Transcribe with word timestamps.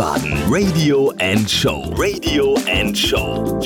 Wiesbaden 0.00 0.32
Radio 0.48 1.12
and 1.18 1.50
Show. 1.50 1.92
Radio 1.94 2.56
and 2.72 2.96
Show. 2.96 3.60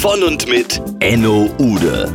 Von 0.00 0.22
und 0.22 0.48
mit 0.48 0.80
Enno 1.00 1.50
Ude. 1.58 2.14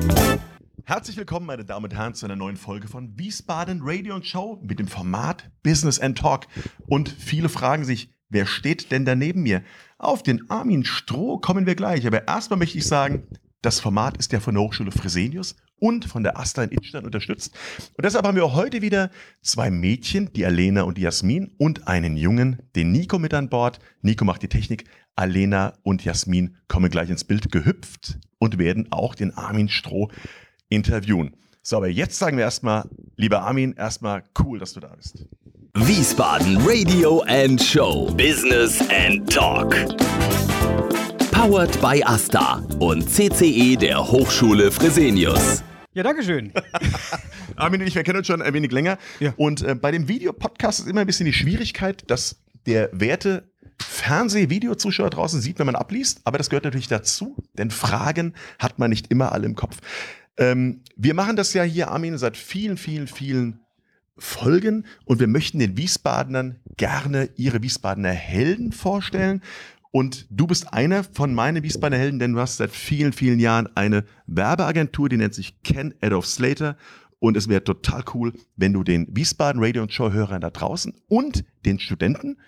Herzlich 0.83 1.15
willkommen, 1.15 1.45
meine 1.45 1.63
Damen 1.63 1.85
und 1.85 1.93
Herren, 1.93 2.15
zu 2.15 2.25
einer 2.25 2.35
neuen 2.35 2.57
Folge 2.57 2.87
von 2.87 3.19
Wiesbaden 3.19 3.81
Radio 3.83 4.15
und 4.15 4.25
Show 4.25 4.59
mit 4.63 4.79
dem 4.79 4.87
Format 4.87 5.51
Business 5.61 5.99
and 5.99 6.17
Talk. 6.17 6.47
Und 6.87 7.09
viele 7.09 7.49
fragen 7.49 7.85
sich, 7.85 8.09
wer 8.29 8.47
steht 8.47 8.91
denn 8.91 9.05
da 9.05 9.13
neben 9.13 9.43
mir? 9.43 9.61
Auf 9.99 10.23
den 10.23 10.49
Armin 10.49 10.85
Stroh 10.85 11.37
kommen 11.37 11.67
wir 11.67 11.75
gleich. 11.75 12.07
Aber 12.07 12.27
erstmal 12.27 12.57
möchte 12.57 12.79
ich 12.79 12.87
sagen, 12.87 13.27
das 13.65 13.79
Format 13.79 14.17
ist 14.17 14.31
ja 14.31 14.39
von 14.39 14.53
der 14.53 14.63
Hochschule 14.63 14.91
Fresenius 14.91 15.55
und 15.79 16.05
von 16.05 16.23
der 16.23 16.37
Asta 16.37 16.63
in 16.63 16.69
Innstadt 16.69 17.03
unterstützt. 17.03 17.53
Und 17.97 18.05
deshalb 18.05 18.25
haben 18.25 18.35
wir 18.35 18.53
heute 18.53 18.81
wieder 18.81 19.09
zwei 19.41 19.71
Mädchen, 19.71 20.31
die 20.33 20.45
Alena 20.45 20.83
und 20.83 20.97
die 20.97 21.01
Jasmin, 21.01 21.51
und 21.57 21.87
einen 21.87 22.15
Jungen, 22.15 22.61
den 22.75 22.91
Nico 22.91 23.17
mit 23.17 23.33
an 23.33 23.49
Bord. 23.49 23.79
Nico 24.01 24.23
macht 24.23 24.43
die 24.43 24.47
Technik. 24.47 24.85
Alena 25.15 25.73
und 25.83 26.03
Jasmin 26.03 26.57
kommen 26.67 26.91
gleich 26.91 27.09
ins 27.09 27.23
Bild 27.23 27.51
gehüpft 27.51 28.19
und 28.37 28.59
werden 28.59 28.91
auch 28.91 29.15
den 29.15 29.35
Armin 29.35 29.69
Stroh 29.69 30.09
interviewen. 30.69 31.35
So, 31.61 31.77
aber 31.77 31.87
jetzt 31.87 32.19
sagen 32.19 32.37
wir 32.37 32.43
erstmal, 32.43 32.87
lieber 33.15 33.41
Armin, 33.41 33.73
erstmal 33.73 34.23
cool, 34.43 34.59
dass 34.59 34.73
du 34.73 34.79
da 34.79 34.93
bist. 34.95 35.25
Wiesbaden 35.73 36.57
Radio 36.57 37.21
and 37.21 37.61
Show. 37.61 38.13
Business 38.15 38.79
and 38.91 39.27
Talk. 39.33 39.73
Powered 41.35 41.81
by 41.81 42.01
Asta 42.05 42.63
und 42.79 43.09
CCE 43.09 43.75
der 43.75 43.99
Hochschule 43.99 44.71
Fresenius. 44.71 45.63
Ja, 45.93 46.01
danke 46.01 46.23
schön. 46.23 46.53
Armin 47.57 47.81
und 47.81 47.87
ich, 47.87 47.93
wir 47.93 48.03
kennen 48.03 48.19
uns 48.19 48.27
schon 48.27 48.41
ein 48.41 48.53
wenig 48.53 48.71
länger. 48.71 48.97
Ja. 49.19 49.33
Und 49.35 49.61
äh, 49.61 49.75
bei 49.75 49.91
dem 49.91 50.07
Videopodcast 50.07 50.79
ist 50.79 50.87
immer 50.87 51.01
ein 51.01 51.07
bisschen 51.07 51.25
die 51.25 51.33
Schwierigkeit, 51.33 52.09
dass 52.09 52.37
der 52.65 52.89
werte 52.93 53.51
Fernseh-Videozuschauer 53.81 55.09
draußen 55.09 55.41
sieht, 55.41 55.59
wenn 55.59 55.65
man 55.65 55.75
abliest. 55.75 56.21
Aber 56.23 56.37
das 56.37 56.49
gehört 56.49 56.63
natürlich 56.63 56.87
dazu, 56.87 57.35
denn 57.57 57.69
Fragen 57.69 58.33
hat 58.57 58.79
man 58.79 58.89
nicht 58.89 59.11
immer 59.11 59.33
alle 59.33 59.45
im 59.45 59.55
Kopf. 59.55 59.79
Ähm, 60.37 60.83
wir 60.95 61.13
machen 61.15 61.35
das 61.35 61.53
ja 61.53 61.63
hier, 61.63 61.91
Armin, 61.91 62.17
seit 62.17 62.37
vielen, 62.37 62.77
vielen, 62.77 63.07
vielen 63.07 63.59
Folgen 64.17 64.85
und 65.03 65.19
wir 65.19 65.27
möchten 65.27 65.59
den 65.59 65.75
Wiesbadenern 65.75 66.55
gerne 66.77 67.29
ihre 67.35 67.61
Wiesbadener 67.61 68.11
Helden 68.11 68.71
vorstellen. 68.71 69.41
Und 69.95 70.27
du 70.29 70.45
bist 70.45 70.73
einer 70.73 71.05
von 71.05 71.33
meinen 71.33 71.63
Wiesbadener 71.63 71.97
Helden, 71.97 72.19
denn 72.19 72.33
du 72.33 72.39
hast 72.41 72.57
seit 72.57 72.71
vielen, 72.71 73.13
vielen 73.13 73.39
Jahren 73.39 73.69
eine 73.77 74.03
Werbeagentur, 74.27 75.07
die 75.07 75.15
nennt 75.15 75.33
sich 75.33 75.63
Ken 75.63 75.93
Adolf 76.01 76.25
Slater. 76.25 76.75
Und 77.19 77.37
es 77.37 77.47
wäre 77.47 77.63
total 77.63 78.03
cool, 78.13 78.33
wenn 78.57 78.73
du 78.73 78.83
den 78.83 79.07
Wiesbaden 79.15 79.63
Radio 79.63 79.83
und 79.83 79.93
Show 79.93 80.11
Hörern 80.11 80.41
da 80.41 80.49
draußen 80.49 80.93
und 81.07 81.45
den 81.65 81.79
Studenten, 81.79 82.41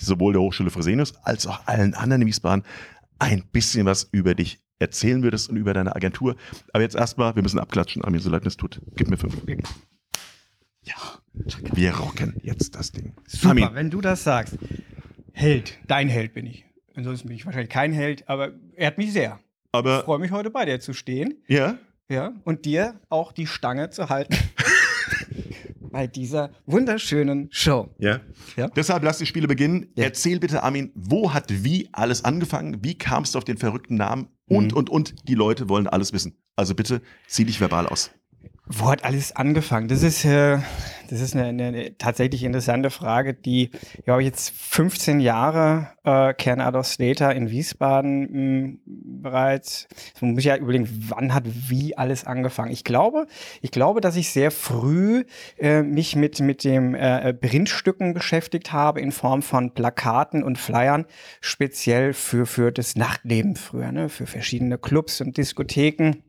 sowohl 0.00 0.32
der 0.32 0.42
Hochschule 0.42 0.70
Fresenius 0.70 1.14
als 1.22 1.46
auch 1.46 1.64
allen 1.68 1.94
anderen 1.94 2.22
in 2.22 2.26
Wiesbaden, 2.26 2.64
ein 3.20 3.44
bisschen 3.52 3.86
was 3.86 4.08
über 4.10 4.34
dich 4.34 4.58
erzählen 4.80 5.22
würdest 5.22 5.48
und 5.48 5.58
über 5.58 5.72
deine 5.74 5.94
Agentur. 5.94 6.34
Aber 6.72 6.82
jetzt 6.82 6.96
erstmal, 6.96 7.36
wir 7.36 7.44
müssen 7.44 7.60
abklatschen, 7.60 8.02
Armin, 8.02 8.20
so 8.20 8.30
leid 8.30 8.44
es 8.46 8.56
tut. 8.56 8.82
Gib 8.96 9.08
mir 9.08 9.16
fünf. 9.16 9.36
Ja, 10.82 10.96
wir 11.72 11.94
rocken 11.94 12.34
jetzt 12.42 12.74
das 12.74 12.90
Ding. 12.90 13.14
Super, 13.28 13.50
Armin, 13.50 13.68
wenn 13.74 13.90
du 13.90 14.00
das 14.00 14.24
sagst. 14.24 14.58
Held, 15.32 15.78
dein 15.86 16.08
Held 16.08 16.34
bin 16.34 16.46
ich. 16.46 16.64
Ansonsten 17.00 17.28
bin 17.28 17.36
ich 17.36 17.46
wahrscheinlich 17.46 17.70
kein 17.70 17.92
Held, 17.92 18.28
aber 18.28 18.52
er 18.76 18.88
hat 18.88 18.98
mich 18.98 19.12
sehr. 19.12 19.38
Ich 19.64 19.68
aber 19.72 20.04
freue 20.04 20.18
mich 20.18 20.30
heute 20.32 20.50
bei 20.50 20.64
dir 20.66 20.80
zu 20.80 20.92
stehen. 20.92 21.42
ja, 21.48 21.78
Ja, 22.10 22.32
und 22.44 22.64
dir 22.66 23.00
auch 23.08 23.32
die 23.32 23.46
Stange 23.46 23.88
zu 23.90 24.08
halten. 24.10 24.36
bei 25.92 26.06
dieser 26.06 26.50
wunderschönen 26.66 27.48
Show. 27.50 27.88
Ja. 27.98 28.20
Ja. 28.56 28.68
Deshalb 28.68 29.02
lass 29.02 29.18
die 29.18 29.26
Spiele 29.26 29.48
beginnen. 29.48 29.86
Ja. 29.96 30.04
Erzähl 30.04 30.38
bitte, 30.38 30.62
Armin, 30.62 30.92
wo 30.94 31.32
hat 31.34 31.46
wie 31.64 31.88
alles 31.92 32.24
angefangen? 32.24 32.78
Wie 32.84 32.96
kamst 32.96 33.34
du 33.34 33.38
auf 33.38 33.44
den 33.44 33.58
verrückten 33.58 33.96
Namen? 33.96 34.28
Und, 34.46 34.72
Mhm. 34.72 34.76
und, 34.78 34.90
und, 34.90 35.28
die 35.28 35.34
Leute 35.34 35.68
wollen 35.68 35.86
alles 35.86 36.12
wissen. 36.12 36.36
Also 36.56 36.74
bitte, 36.74 37.00
zieh 37.26 37.44
dich 37.44 37.60
verbal 37.60 37.86
aus. 37.86 38.10
Wo 38.72 38.88
hat 38.88 39.02
alles 39.02 39.34
angefangen? 39.34 39.88
Das 39.88 40.04
ist, 40.04 40.24
äh, 40.24 40.58
das 41.08 41.20
ist 41.20 41.34
eine, 41.34 41.46
eine, 41.46 41.64
eine 41.64 41.98
tatsächlich 41.98 42.44
interessante 42.44 42.90
Frage, 42.90 43.34
die, 43.34 43.70
ja, 44.06 44.12
habe 44.12 44.22
ich 44.22 44.28
jetzt 44.28 44.50
15 44.50 45.18
Jahre 45.18 45.88
äh, 46.04 46.32
Kern 46.34 46.60
Adolf 46.60 46.86
Slater 46.86 47.34
in 47.34 47.50
Wiesbaden 47.50 48.28
mh, 48.30 48.78
bereits. 49.22 49.88
Jetzt 50.06 50.22
muss 50.22 50.38
ich 50.38 50.44
ja 50.44 50.56
überlegen, 50.56 50.88
wann 51.08 51.34
hat 51.34 51.46
wie 51.68 51.98
alles 51.98 52.24
angefangen? 52.24 52.70
Ich 52.70 52.84
glaube, 52.84 53.26
ich 53.60 53.72
glaube, 53.72 54.00
dass 54.00 54.14
ich 54.14 54.30
sehr 54.30 54.52
früh 54.52 55.24
äh, 55.58 55.82
mich 55.82 56.14
mit, 56.14 56.38
mit 56.38 56.62
dem 56.62 56.94
äh, 56.94 57.34
Printstücken 57.34 58.14
beschäftigt 58.14 58.72
habe 58.72 59.00
in 59.00 59.10
Form 59.10 59.42
von 59.42 59.74
Plakaten 59.74 60.44
und 60.44 60.58
Flyern, 60.58 61.06
speziell 61.40 62.12
für, 62.12 62.46
für 62.46 62.70
das 62.70 62.94
Nachtleben 62.94 63.56
früher, 63.56 63.90
ne? 63.90 64.08
für 64.08 64.28
verschiedene 64.28 64.78
Clubs 64.78 65.20
und 65.20 65.38
Diskotheken 65.38 66.22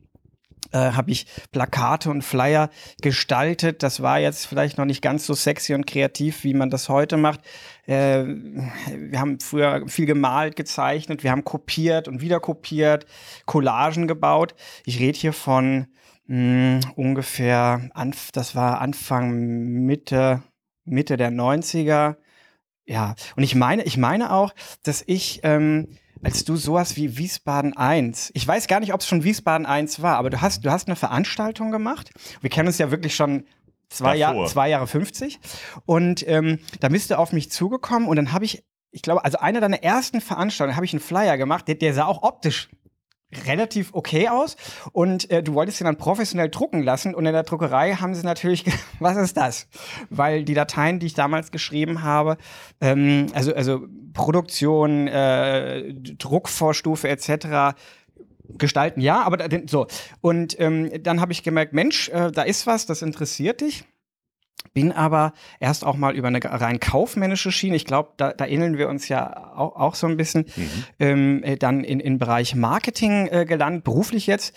äh, 0.72 0.92
habe 0.92 1.10
ich 1.10 1.26
Plakate 1.52 2.10
und 2.10 2.22
Flyer 2.22 2.70
gestaltet. 3.00 3.82
Das 3.82 4.02
war 4.02 4.18
jetzt 4.18 4.46
vielleicht 4.46 4.78
noch 4.78 4.84
nicht 4.84 5.02
ganz 5.02 5.26
so 5.26 5.34
sexy 5.34 5.74
und 5.74 5.86
kreativ, 5.86 6.44
wie 6.44 6.54
man 6.54 6.70
das 6.70 6.88
heute 6.88 7.16
macht. 7.16 7.40
Äh, 7.86 8.24
wir 8.24 9.20
haben 9.20 9.40
früher 9.40 9.86
viel 9.88 10.06
gemalt, 10.06 10.56
gezeichnet, 10.56 11.22
wir 11.22 11.30
haben 11.30 11.44
kopiert 11.44 12.08
und 12.08 12.20
wieder 12.20 12.40
kopiert, 12.40 13.06
Collagen 13.46 14.06
gebaut. 14.06 14.54
Ich 14.84 14.98
rede 14.98 15.18
hier 15.18 15.32
von 15.32 15.86
mh, 16.26 16.80
ungefähr, 16.96 17.90
anf 17.94 18.30
das 18.32 18.54
war 18.54 18.80
Anfang, 18.80 19.32
Mitte, 19.84 20.42
Mitte 20.84 21.16
der 21.16 21.30
90er. 21.30 22.16
Ja, 22.84 23.14
und 23.36 23.42
ich 23.42 23.54
meine, 23.54 23.84
ich 23.84 23.96
meine 23.96 24.32
auch, 24.32 24.52
dass 24.82 25.04
ich 25.06 25.40
ähm, 25.44 25.96
als 26.22 26.44
du 26.44 26.56
sowas 26.56 26.96
wie 26.96 27.18
Wiesbaden 27.18 27.76
1, 27.76 28.30
ich 28.34 28.46
weiß 28.46 28.68
gar 28.68 28.80
nicht, 28.80 28.94
ob 28.94 29.00
es 29.00 29.06
schon 29.06 29.24
Wiesbaden 29.24 29.66
1 29.66 30.02
war, 30.02 30.16
aber 30.16 30.30
du 30.30 30.40
hast, 30.40 30.64
du 30.64 30.70
hast 30.70 30.88
eine 30.88 30.96
Veranstaltung 30.96 31.70
gemacht. 31.70 32.10
Wir 32.40 32.50
kennen 32.50 32.68
uns 32.68 32.78
ja 32.78 32.90
wirklich 32.90 33.14
schon 33.14 33.44
zwei, 33.88 34.16
Jahr, 34.16 34.46
zwei 34.46 34.68
Jahre 34.68 34.86
50. 34.86 35.40
Und 35.84 36.26
ähm, 36.28 36.58
da 36.80 36.88
bist 36.88 37.10
du 37.10 37.18
auf 37.18 37.32
mich 37.32 37.50
zugekommen 37.50 38.08
und 38.08 38.16
dann 38.16 38.32
habe 38.32 38.44
ich, 38.44 38.64
ich 38.90 39.02
glaube, 39.02 39.24
also 39.24 39.38
einer 39.38 39.60
deiner 39.60 39.82
ersten 39.82 40.20
Veranstaltungen 40.20 40.76
habe 40.76 40.86
ich 40.86 40.92
einen 40.92 41.00
Flyer 41.00 41.36
gemacht, 41.36 41.68
der, 41.68 41.74
der 41.74 41.94
sah 41.94 42.06
auch 42.06 42.22
optisch 42.22 42.70
relativ 43.46 43.90
okay 43.92 44.28
aus 44.28 44.56
und 44.92 45.30
äh, 45.30 45.42
du 45.42 45.54
wolltest 45.54 45.80
ihn 45.80 45.84
dann 45.84 45.96
professionell 45.96 46.50
drucken 46.50 46.82
lassen 46.82 47.14
und 47.14 47.26
in 47.26 47.32
der 47.32 47.42
Druckerei 47.42 47.94
haben 47.94 48.14
sie 48.14 48.24
natürlich, 48.24 48.64
was 49.00 49.16
ist 49.16 49.36
das? 49.36 49.68
Weil 50.10 50.44
die 50.44 50.54
Dateien, 50.54 50.98
die 50.98 51.06
ich 51.06 51.14
damals 51.14 51.50
geschrieben 51.50 52.02
habe, 52.02 52.36
ähm, 52.80 53.26
also, 53.34 53.54
also 53.54 53.86
Produktion, 54.12 55.08
äh, 55.08 55.94
Druckvorstufe 55.94 57.08
etc., 57.08 57.76
gestalten 58.58 59.00
ja, 59.00 59.22
aber 59.22 59.36
da, 59.36 59.58
so. 59.66 59.86
Und 60.20 60.58
ähm, 60.60 60.90
dann 61.02 61.20
habe 61.20 61.32
ich 61.32 61.42
gemerkt, 61.42 61.72
Mensch, 61.72 62.08
äh, 62.10 62.30
da 62.30 62.42
ist 62.42 62.66
was, 62.66 62.86
das 62.86 63.00
interessiert 63.00 63.60
dich. 63.60 63.84
Bin 64.74 64.92
aber 64.92 65.32
erst 65.60 65.84
auch 65.84 65.96
mal 65.96 66.14
über 66.14 66.28
eine 66.28 66.42
rein 66.42 66.80
kaufmännische 66.80 67.52
Schiene, 67.52 67.76
ich 67.76 67.84
glaube, 67.84 68.10
da, 68.16 68.32
da 68.32 68.46
ähneln 68.46 68.78
wir 68.78 68.88
uns 68.88 69.08
ja 69.08 69.52
auch, 69.54 69.76
auch 69.76 69.94
so 69.94 70.06
ein 70.06 70.16
bisschen, 70.16 70.46
ähm, 70.98 71.42
äh, 71.44 71.56
dann 71.56 71.84
in, 71.84 72.00
in 72.00 72.18
Bereich 72.18 72.54
Marketing 72.54 73.28
äh, 73.28 73.44
gelandet, 73.44 73.84
beruflich 73.84 74.26
jetzt, 74.26 74.54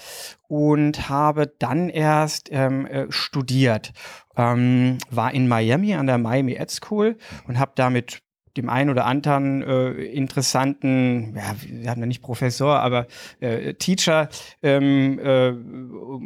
und 0.48 1.10
habe 1.10 1.54
dann 1.60 1.90
erst 1.90 2.50
ähm, 2.52 2.86
äh, 2.86 3.06
studiert. 3.10 3.94
Ähm, 4.38 4.98
war 5.10 5.34
in 5.34 5.48
Miami 5.48 5.96
an 5.96 6.08
der 6.08 6.18
Miami 6.18 6.56
Ed 6.56 6.70
School 6.70 7.18
und 7.48 7.58
habe 7.58 7.72
damit 7.76 8.22
dem 8.58 8.70
einen 8.70 8.90
oder 8.90 9.06
anderen 9.06 9.62
äh, 9.62 9.92
interessanten, 9.92 11.36
ja, 11.36 11.56
wir 11.68 11.90
haben 11.90 12.00
ja 12.00 12.08
nicht 12.08 12.22
Professor, 12.22 12.80
aber 12.80 13.08
äh, 13.40 13.74
Teacher 13.74 14.30
ähm, 14.64 15.20
äh, 15.20 15.50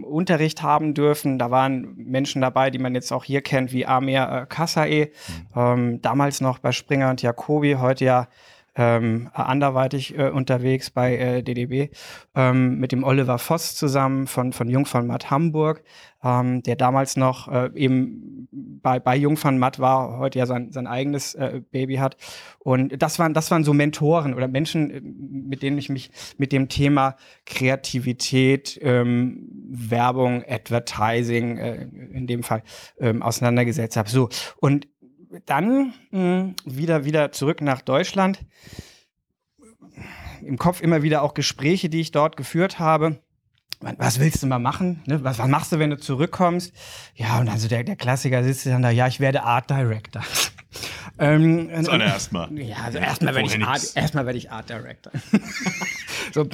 Unterricht 0.05 0.61
haben 0.61 0.93
dürfen. 0.93 1.39
Da 1.39 1.51
waren 1.51 1.95
Menschen 1.97 2.41
dabei, 2.41 2.69
die 2.69 2.79
man 2.79 2.93
jetzt 2.93 3.11
auch 3.11 3.23
hier 3.23 3.41
kennt, 3.41 3.73
wie 3.73 3.85
Amir 3.85 4.29
äh, 4.29 4.45
Kassae, 4.47 5.11
ähm, 5.55 6.01
damals 6.01 6.41
noch 6.41 6.59
bei 6.59 6.71
Springer 6.71 7.09
und 7.09 7.21
Jacobi, 7.21 7.75
heute 7.75 8.05
ja 8.05 8.27
ähm, 8.79 9.29
anderweitig 9.33 10.17
äh, 10.17 10.29
unterwegs 10.29 10.89
bei 10.89 11.17
äh, 11.17 11.43
DDB, 11.43 11.89
ähm, 12.33 12.79
mit 12.79 12.93
dem 12.93 13.03
Oliver 13.03 13.37
Voss 13.37 13.75
zusammen 13.75 14.25
von, 14.25 14.53
von 14.53 14.69
Jungfernmatt 14.69 15.29
Hamburg, 15.29 15.83
ähm, 16.23 16.63
der 16.63 16.77
damals 16.77 17.17
noch 17.17 17.49
äh, 17.49 17.69
eben 17.75 18.47
bei, 18.51 19.01
bei 19.01 19.17
Jungfernmatt 19.17 19.79
war, 19.79 20.17
heute 20.17 20.39
ja 20.39 20.45
sein, 20.45 20.71
sein 20.71 20.87
eigenes 20.87 21.35
äh, 21.35 21.61
Baby 21.71 21.95
hat. 21.95 22.15
Und 22.59 23.01
das 23.01 23.19
waren, 23.19 23.33
das 23.33 23.51
waren 23.51 23.65
so 23.65 23.73
Mentoren 23.73 24.33
oder 24.33 24.47
Menschen, 24.47 24.91
äh, 24.91 25.01
mit 25.01 25.61
denen 25.61 25.77
ich 25.77 25.89
mich 25.89 26.09
mit 26.37 26.53
dem 26.53 26.69
Thema 26.69 27.17
Kreativität, 27.45 28.79
ähm, 28.81 29.45
Werbung, 29.69 30.45
Advertising 30.47 31.57
äh, 31.57 31.83
in 32.13 32.27
dem 32.27 32.43
Fall 32.43 32.63
ähm, 32.97 33.21
auseinandergesetzt 33.21 33.97
habe. 33.97 34.09
So, 34.09 34.29
und 34.61 34.87
dann 35.45 35.93
mh, 36.11 36.53
wieder, 36.65 37.05
wieder 37.05 37.31
zurück 37.31 37.61
nach 37.61 37.81
Deutschland. 37.81 38.39
Im 40.41 40.57
Kopf 40.57 40.81
immer 40.81 41.03
wieder 41.03 41.21
auch 41.21 41.33
Gespräche, 41.33 41.89
die 41.89 42.01
ich 42.01 42.11
dort 42.11 42.37
geführt 42.37 42.79
habe. 42.79 43.19
Was 43.81 44.19
willst 44.19 44.43
du 44.43 44.47
mal 44.47 44.59
machen? 44.59 45.01
Ne? 45.05 45.23
Was, 45.23 45.37
was 45.39 45.47
machst 45.47 45.71
du, 45.71 45.79
wenn 45.79 45.89
du 45.89 45.97
zurückkommst? 45.97 46.73
Ja, 47.15 47.39
und 47.39 47.47
also 47.47 47.67
der, 47.69 47.83
der 47.85 47.95
Klassiker 47.95 48.43
sitzt 48.43 48.65
dann 48.65 48.81
da, 48.81 48.89
ja, 48.89 49.07
ich 49.07 49.19
werde 49.19 49.43
Art 49.43 49.69
Director. 49.69 50.21
Ähm, 51.17 51.69
Zuallererst 51.83 52.31
mal. 52.31 52.49
Ja, 52.57 52.77
also 52.85 52.97
erstmal 52.99 53.35
werde 53.35 53.47
ich, 53.49 53.65
Art, 53.65 53.81
erstmal 53.95 54.25
werde 54.25 54.37
ich 54.37 54.51
Art 54.51 54.69
Director. 54.69 55.11
so, 56.33 56.45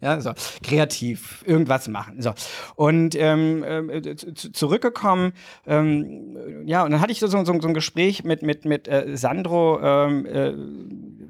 ja, 0.00 0.20
so, 0.20 0.32
kreativ, 0.62 1.42
irgendwas 1.46 1.88
machen. 1.88 2.20
So. 2.22 2.32
Und 2.76 3.14
ähm, 3.16 3.62
äh, 3.64 4.16
zu- 4.16 4.52
zurückgekommen, 4.52 5.32
ähm, 5.66 6.36
ja, 6.66 6.84
und 6.84 6.90
dann 6.90 7.00
hatte 7.00 7.12
ich 7.12 7.20
so, 7.20 7.26
so, 7.26 7.44
so 7.44 7.52
ein 7.52 7.74
Gespräch 7.74 8.24
mit, 8.24 8.42
mit, 8.42 8.64
mit 8.64 8.88
äh, 8.88 9.16
Sandro, 9.16 9.80
ähm, 9.82 10.26
äh, 10.26 10.52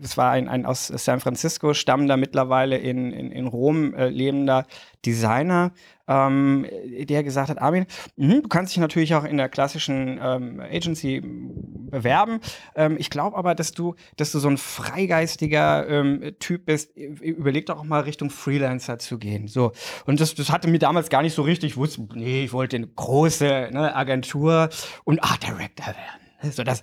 das 0.05 0.19
war 0.19 0.31
ein, 0.33 0.49
ein 0.49 0.67
aus 0.67 0.89
San 0.89 1.19
Francisco 1.19 1.73
stammender, 1.73 2.19
mittlerweile 2.19 2.77
in, 2.77 3.11
in, 3.11 3.33
in 3.33 3.47
Rom 3.47 3.95
äh, 3.95 4.11
lebender 4.11 4.67
Designer, 5.07 5.73
ähm, 6.07 6.67
der 7.09 7.25
gesagt 7.25 7.49
hat, 7.49 7.59
Armin, 7.59 7.87
mhm, 8.17 8.43
du 8.43 8.49
kannst 8.49 8.75
dich 8.75 8.81
natürlich 8.81 9.15
auch 9.15 9.25
in 9.25 9.39
der 9.39 9.49
klassischen 9.49 10.21
ähm, 10.23 10.61
Agency 10.61 11.23
bewerben. 11.23 12.41
Ähm, 12.77 12.97
ich 12.99 13.09
glaube 13.09 13.39
aber, 13.39 13.55
dass 13.55 13.73
du, 13.73 13.95
dass 14.19 14.31
du 14.31 14.39
so 14.41 14.49
ein 14.49 14.59
freigeistiger 14.59 15.89
ähm, 15.89 16.35
Typ 16.39 16.67
bist. 16.67 16.95
Überleg 16.97 17.65
doch 17.65 17.79
auch 17.79 17.85
mal 17.85 18.01
Richtung 18.01 18.29
Freelancer 18.29 18.99
zu 18.99 19.19
gehen. 19.19 19.49
So. 19.49 19.73
Und 20.05 20.21
das, 20.21 20.35
das 20.35 20.51
hatte 20.51 20.69
mir 20.69 20.79
damals 20.79 21.09
gar 21.09 21.23
nicht 21.23 21.35
so 21.35 21.41
richtig. 21.41 21.73
Ich 21.73 21.77
wusste, 21.79 22.07
nee, 22.13 22.45
ich 22.45 22.53
wollte 22.53 22.77
eine 22.77 22.89
große 22.89 23.71
ne, 23.73 23.97
Agentur 23.97 24.69
und 25.05 25.25
Art 25.25 25.43
Director 25.43 25.87
werden. 25.87 26.24
So, 26.51 26.63
das, 26.63 26.83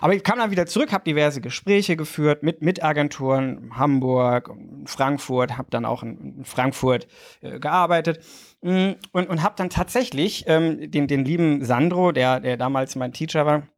aber 0.00 0.14
ich 0.14 0.22
kam 0.22 0.38
dann 0.38 0.50
wieder 0.50 0.66
zurück, 0.66 0.92
habe 0.92 1.04
diverse 1.04 1.40
Gespräche 1.40 1.96
geführt 1.96 2.42
mit, 2.42 2.62
mit 2.62 2.82
Agenturen, 2.82 3.72
Hamburg, 3.76 4.50
Frankfurt, 4.86 5.58
habe 5.58 5.68
dann 5.70 5.84
auch 5.84 6.02
in, 6.02 6.44
Frankfurt 6.44 7.06
äh, 7.40 7.58
gearbeitet 7.58 8.20
Mm, 8.62 8.92
und, 9.10 9.28
und 9.28 9.42
habe 9.42 9.54
dann 9.56 9.70
tatsächlich 9.70 10.44
ähm, 10.46 10.90
den, 10.90 11.08
den 11.08 11.24
lieben 11.24 11.64
Sandro, 11.64 12.12
der, 12.12 12.38
der 12.38 12.56
damals 12.56 12.94
mein 12.94 13.12
Teacher 13.12 13.44
war, 13.44 13.68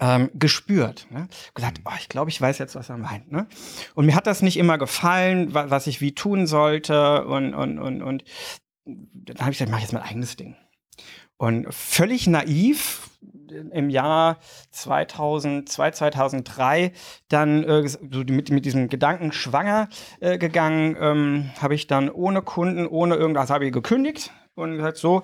ähm, 0.00 0.30
gespürt. 0.34 1.06
Ne? 1.10 1.28
Gesagt, 1.54 1.80
oh, 1.84 1.92
ich 1.98 2.08
glaube, 2.08 2.30
ich 2.30 2.40
weiß 2.40 2.58
jetzt, 2.58 2.74
was 2.74 2.88
er 2.88 2.96
meint. 2.96 3.30
Ne? 3.30 3.46
Und 3.94 4.06
mir 4.06 4.14
hat 4.14 4.26
das 4.26 4.40
nicht 4.40 4.56
immer 4.56 4.78
gefallen, 4.78 5.52
wa 5.52 5.68
was 5.68 5.86
ich 5.86 6.00
wie 6.00 6.14
tun 6.14 6.46
sollte. 6.46 7.26
Und, 7.26 7.54
und, 7.54 7.78
und, 7.78 8.02
und 8.02 8.24
dann 8.86 9.38
habe 9.38 9.50
ich 9.50 9.58
gesagt, 9.58 9.70
mach 9.70 9.80
jetzt 9.80 9.92
mein 9.92 10.02
eigenes 10.02 10.36
Ding. 10.36 10.56
Und 11.38 11.72
völlig 11.72 12.26
naiv 12.26 13.10
im 13.72 13.90
Jahr 13.90 14.38
2002, 14.70 15.90
2003 15.90 16.92
dann 17.28 17.64
äh, 17.64 17.88
so 17.88 17.98
mit, 18.28 18.50
mit 18.50 18.64
diesem 18.64 18.88
Gedanken 18.88 19.32
schwanger 19.32 19.88
äh, 20.20 20.38
gegangen, 20.38 20.96
ähm, 20.98 21.50
habe 21.60 21.74
ich 21.74 21.86
dann 21.86 22.10
ohne 22.10 22.42
Kunden, 22.42 22.86
ohne 22.86 23.14
irgendwas, 23.14 23.50
habe 23.50 23.66
ich 23.66 23.72
gekündigt 23.72 24.32
und 24.54 24.76
gesagt, 24.76 24.96
so, 24.96 25.22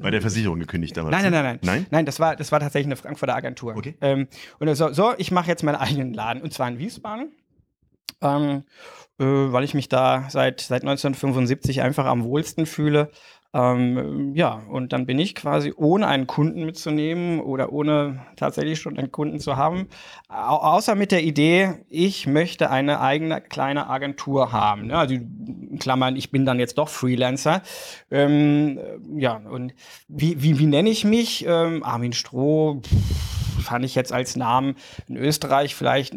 Bei 0.00 0.10
der 0.10 0.20
Versicherung 0.20 0.58
gekündigt 0.58 0.96
damals. 0.96 1.12
Nein, 1.12 1.30
nein, 1.30 1.32
nein, 1.32 1.44
nein. 1.44 1.58
Nein? 1.62 1.86
Nein, 1.90 2.06
das 2.06 2.20
war, 2.20 2.36
das 2.36 2.52
war 2.52 2.60
tatsächlich 2.60 2.86
eine 2.86 2.96
Frankfurter 2.96 3.34
Agentur. 3.34 3.76
Okay. 3.76 3.96
Ähm, 4.00 4.28
und 4.58 4.74
so, 4.74 4.92
so, 4.92 5.14
ich 5.18 5.30
mache 5.30 5.48
jetzt 5.48 5.62
meinen 5.62 5.76
eigenen 5.76 6.14
Laden 6.14 6.42
und 6.42 6.52
zwar 6.52 6.68
in 6.68 6.78
Wiesbaden. 6.78 7.32
Ähm, 8.20 8.42
äh, 8.50 8.62
weil 9.18 9.64
ich 9.64 9.74
mich 9.74 9.88
da 9.88 10.26
seit, 10.28 10.60
seit 10.60 10.82
1975 10.82 11.82
einfach 11.82 12.06
am 12.06 12.24
wohlsten 12.24 12.66
fühle. 12.66 13.10
Ähm, 13.54 14.34
ja, 14.34 14.62
und 14.68 14.92
dann 14.92 15.06
bin 15.06 15.20
ich 15.20 15.36
quasi 15.36 15.72
ohne 15.76 16.08
einen 16.08 16.26
Kunden 16.26 16.64
mitzunehmen 16.64 17.38
oder 17.38 17.72
ohne 17.72 18.26
tatsächlich 18.34 18.80
schon 18.80 18.98
einen 18.98 19.12
Kunden 19.12 19.38
zu 19.38 19.56
haben, 19.56 19.86
au 20.28 20.56
außer 20.56 20.96
mit 20.96 21.12
der 21.12 21.22
Idee, 21.22 21.74
ich 21.88 22.26
möchte 22.26 22.68
eine 22.70 23.00
eigene 23.00 23.40
kleine 23.40 23.88
Agentur 23.88 24.50
haben. 24.50 24.88
Ne? 24.88 24.98
Also 24.98 25.14
in 25.14 25.78
Klammern, 25.78 26.16
ich 26.16 26.32
bin 26.32 26.44
dann 26.44 26.58
jetzt 26.58 26.78
doch 26.78 26.88
Freelancer. 26.88 27.62
Ähm, 28.10 28.78
äh, 28.78 29.20
ja, 29.20 29.36
und 29.36 29.72
wie, 30.08 30.42
wie, 30.42 30.58
wie 30.58 30.66
nenne 30.66 30.90
ich 30.90 31.04
mich? 31.04 31.46
Ähm, 31.46 31.84
Armin 31.84 32.12
Stroh 32.12 32.80
pff, 32.80 33.62
fand 33.62 33.84
ich 33.84 33.94
jetzt 33.94 34.12
als 34.12 34.34
Namen 34.34 34.74
in 35.06 35.16
Österreich 35.16 35.76
vielleicht 35.76 36.16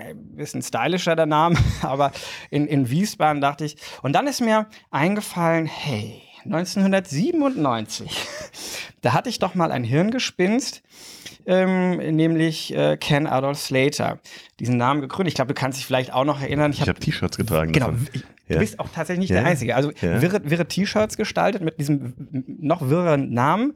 ein 0.00 0.36
bisschen 0.36 0.62
stylischer 0.62 1.16
der 1.16 1.26
Name, 1.26 1.56
aber 1.82 2.12
in, 2.50 2.66
in 2.66 2.90
Wiesbaden 2.90 3.40
dachte 3.40 3.64
ich. 3.64 3.76
Und 4.02 4.12
dann 4.14 4.26
ist 4.26 4.40
mir 4.40 4.66
eingefallen, 4.90 5.66
hey, 5.66 6.22
1997, 6.44 8.10
da 9.02 9.12
hatte 9.12 9.28
ich 9.28 9.38
doch 9.38 9.54
mal 9.54 9.72
ein 9.72 9.84
Hirngespinst, 9.84 10.82
ähm, 11.46 11.96
nämlich 11.96 12.74
äh, 12.74 12.96
Ken 12.96 13.26
Adolf 13.26 13.58
Slater. 13.58 14.20
Diesen 14.58 14.76
Namen 14.76 15.00
gegründet. 15.00 15.28
Ich 15.28 15.34
glaube, 15.34 15.54
du 15.54 15.60
kannst 15.60 15.78
dich 15.78 15.86
vielleicht 15.86 16.12
auch 16.12 16.24
noch 16.24 16.40
erinnern. 16.40 16.72
Ich 16.72 16.80
habe 16.80 16.94
T-Shirts 16.94 17.36
getragen. 17.36 17.72
Genau. 17.72 17.92
Ich. 18.12 18.22
Du 18.54 18.60
bist 18.60 18.80
auch 18.80 18.88
tatsächlich 18.88 19.30
nicht 19.30 19.32
der 19.32 19.44
Einzige. 19.46 19.76
Also 19.76 19.90
wirre, 20.00 20.40
wirre 20.44 20.66
T-Shirts 20.66 21.16
gestaltet 21.16 21.62
mit 21.62 21.78
diesem 21.78 22.14
noch 22.60 22.88
wirren 22.88 23.32
Namen. 23.32 23.74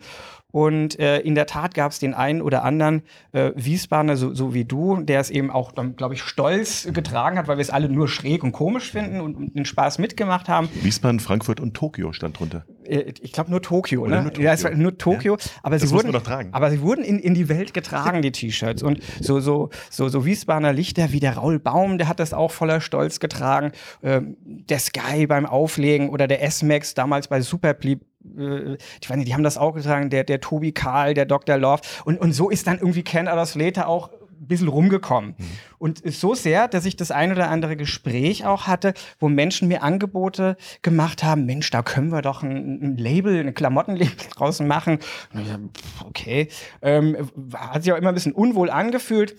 Und 0.55 1.01
äh, 1.01 1.19
in 1.19 1.35
der 1.35 1.47
Tat 1.47 1.75
gab 1.75 1.91
es 1.91 1.99
den 1.99 2.15
einen 2.15 2.41
oder 2.41 2.63
anderen 2.63 3.03
äh, 3.33 3.51
Wiesbadener, 3.57 4.17
so, 4.17 4.35
so 4.35 4.55
wie 4.55 4.65
du, 4.65 5.03
der 5.03 5.19
es 5.19 5.29
eben 5.29 5.51
auch, 5.51 5.73
glaube 5.97 6.15
ich, 6.15 6.23
stolz 6.23 6.89
getragen 6.93 7.39
hat, 7.39 7.49
weil 7.49 7.57
wir 7.57 7.63
es 7.63 7.71
alle 7.71 7.89
nur 7.89 8.07
schräg 8.07 8.45
und 8.45 8.53
komisch 8.53 8.93
finden 8.93 9.21
und 9.21 9.57
den 9.57 9.65
Spaß 9.65 9.99
mitgemacht 9.99 10.49
haben. 10.49 10.69
Wiesbaden, 10.81 11.19
Frankfurt 11.19 11.59
und 11.59 11.75
Tokio 11.75 12.13
stand 12.13 12.39
drunter. 12.39 12.65
Äh, 12.87 13.13
ich 13.21 13.33
glaube 13.33 13.51
nur 13.51 13.63
Tokio, 13.63 14.03
Oder 14.03 14.17
ne? 14.17 14.23
nur 14.23 14.33
Tokio. 14.33 14.45
Ja, 14.45 14.53
es 14.53 14.65
war 14.65 14.71
nur 14.73 14.99
Tokio. 14.99 15.37
Aber 15.63 15.77
Das 15.77 15.89
sie 15.89 15.95
muss 15.95 16.05
wurden, 16.05 16.51
aber 16.53 16.71
sie 16.71 16.81
wurden 16.81 17.05
in, 17.05 17.19
in 17.19 17.35
die 17.35 17.49
Welt 17.49 17.75
getragen, 17.75 18.23
die 18.23 18.33
T-Shirts. 18.33 18.83
Und 18.83 19.01
so, 19.21 19.41
so, 19.41 19.71
so, 19.91 20.09
so 20.09 20.25
Wiesbadener 20.27 20.73
Lichter 20.73 21.13
wie 21.13 21.21
der 21.21 21.37
Raul 21.37 21.59
Baum, 21.59 21.99
der 21.99 22.09
hat 22.09 22.21
das 22.21 22.33
auch 22.33 22.51
voller 22.51 22.81
Stolz 22.81 23.21
getragen. 23.21 23.73
Ähm, 24.03 24.37
der 24.45 24.79
Sky 24.79 25.27
beim 25.27 25.47
Auflegen 25.47 26.09
oder 26.11 26.27
der 26.29 26.43
S-Max 26.43 26.95
damals 26.95 27.29
bei 27.29 27.41
Superbleep. 27.41 28.01
äh, 28.39 28.77
Ich 29.01 29.09
weiß 29.11 29.17
nicht, 29.17 29.29
die 29.29 29.35
haben 29.35 29.43
das 29.45 29.59
auch 29.59 29.73
getragen, 29.75 30.11
der, 30.11 30.25
der 30.25 30.41
Tobi 30.41 30.73
Karl, 30.73 31.15
der 31.15 31.27
Dr. 31.27 31.57
Love. 31.57 31.83
Und, 32.05 32.21
und 32.21 32.33
so 32.33 32.51
ist 32.51 32.67
dann 32.67 32.79
irgendwie 32.79 33.03
Ken 33.03 33.29
Adams 33.29 33.55
Later 33.55 33.89
auch 33.89 34.11
ein 34.45 34.49
bisschen 34.49 34.69
rumgekommen. 34.69 35.35
Mhm. 35.37 35.45
Und 35.79 36.13
so 36.13 36.35
sehr, 36.35 36.69
dass 36.69 36.85
ich 36.85 36.97
das 36.97 37.11
ein 37.11 37.33
oder 37.33 37.51
andere 37.51 37.77
Gespräch 37.77 38.47
auch 38.47 38.67
hatte, 38.67 38.95
wo 39.19 39.29
Menschen 39.29 39.69
mir 39.69 39.83
Angebote 39.83 40.57
gemacht 40.83 41.25
haben, 41.25 41.47
Mensch, 41.47 41.71
da 41.71 41.83
können 41.83 42.11
wir 42.13 42.23
doch 42.23 42.43
ein, 42.43 42.83
ein 42.83 42.97
Label, 42.97 43.41
ein 43.41 43.55
Klamottenlabel 43.55 44.15
draußen 44.37 44.67
machen. 44.67 44.99
Okay. 46.05 46.49
Ähm, 46.83 47.17
hat 47.55 47.83
sich 47.83 47.93
auch 47.93 47.99
immer 47.99 48.09
ein 48.09 48.15
bisschen 48.15 48.33
unwohl 48.33 48.71
angefühlt. 48.71 49.37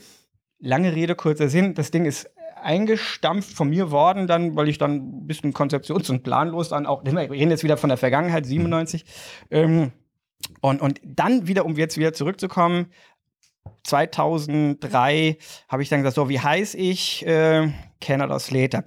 Lange 0.59 0.95
Rede, 0.95 1.15
kurzer 1.15 1.49
Sinn, 1.49 1.73
das 1.73 1.91
Ding 1.91 2.05
ist 2.05 2.29
eingestampft 2.61 3.53
von 3.53 3.69
mir 3.69 3.91
worden, 3.91 4.25
dann, 4.25 4.55
weil 4.55 4.69
ich 4.69 4.79
dann 4.79 4.95
ein 4.95 5.27
bisschen 5.27 5.53
konzeptions- 5.53 6.09
und 6.09 6.23
planlos 6.23 6.69
dann 6.69 6.87
auch, 6.87 7.03
wir 7.05 7.29
reden 7.29 7.51
jetzt 7.51 7.63
wieder 7.63 7.77
von 7.77 7.89
der 7.89 7.97
Vergangenheit, 7.97 8.45
97. 8.45 9.05
Ähm, 9.51 9.91
und, 10.61 10.81
und 10.81 10.99
dann 11.03 11.47
wieder, 11.47 11.65
um 11.65 11.75
jetzt 11.75 11.97
wieder 11.97 12.13
zurückzukommen, 12.13 12.87
2003 13.83 15.37
habe 15.69 15.83
ich 15.83 15.89
dann 15.89 15.99
gesagt, 16.01 16.15
so, 16.15 16.29
wie 16.29 16.39
heiß 16.39 16.75
ich? 16.75 17.25
Äh, 17.25 17.71
Canada 18.01 18.39
Slater. 18.39 18.83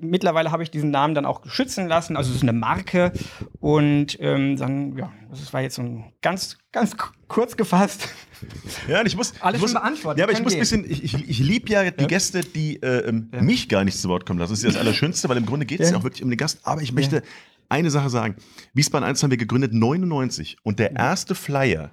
Mittlerweile 0.00 0.52
habe 0.52 0.62
ich 0.62 0.70
diesen 0.70 0.90
Namen 0.90 1.14
dann 1.14 1.24
auch 1.24 1.46
schützen 1.46 1.88
lassen, 1.88 2.16
also 2.16 2.28
es 2.30 2.36
ist 2.36 2.42
eine 2.42 2.52
Marke 2.52 3.10
und 3.58 4.18
ähm, 4.20 4.56
dann, 4.56 4.96
ja, 4.98 5.10
das 5.30 5.50
war 5.54 5.62
jetzt 5.62 5.76
so 5.76 5.82
ein 5.82 6.12
ganz, 6.20 6.58
ganz 6.72 6.94
kurz 7.26 7.56
gefasst. 7.56 8.08
Ja, 8.86 9.00
und 9.00 9.06
ich 9.06 9.16
muss. 9.16 9.32
Alles 9.40 9.56
ich 9.56 9.62
muss, 9.62 9.72
schon 9.72 9.80
beantwortet, 9.80 10.18
Ja, 10.18 10.24
aber 10.26 10.32
ich 10.32 10.42
muss 10.42 10.52
ein 10.52 10.58
bisschen. 10.60 10.88
Ich, 10.88 11.02
ich, 11.04 11.28
ich 11.28 11.38
liebe 11.38 11.72
ja 11.72 11.90
die 11.90 12.06
Gäste, 12.06 12.42
die 12.42 12.80
äh, 12.82 13.08
ähm, 13.08 13.30
mich 13.40 13.68
gar 13.68 13.82
nicht 13.82 13.98
zu 13.98 14.08
Wort 14.10 14.26
kommen 14.26 14.38
lassen. 14.38 14.52
Das 14.52 14.60
ist 14.60 14.64
ja 14.64 14.70
das 14.70 14.78
Allerschönste, 14.78 15.28
weil 15.28 15.38
im 15.38 15.46
Grunde 15.46 15.64
geht 15.66 15.80
es 15.80 15.88
ja. 15.88 15.94
Ja. 15.94 15.98
auch 16.00 16.04
wirklich 16.04 16.22
um 16.22 16.28
den 16.30 16.36
Gast. 16.36 16.60
Aber 16.64 16.82
ich 16.82 16.92
möchte 16.92 17.22
eine 17.70 17.90
Sache 17.90 18.10
sagen. 18.10 18.36
Wiesbaden 18.74 19.08
1 19.08 19.22
haben 19.22 19.30
wir 19.30 19.38
gegründet 19.38 19.72
99 19.72 20.58
und 20.62 20.74
Mhm. 20.74 20.76
der 20.76 20.96
erste 20.96 21.34
Flyer. 21.34 21.90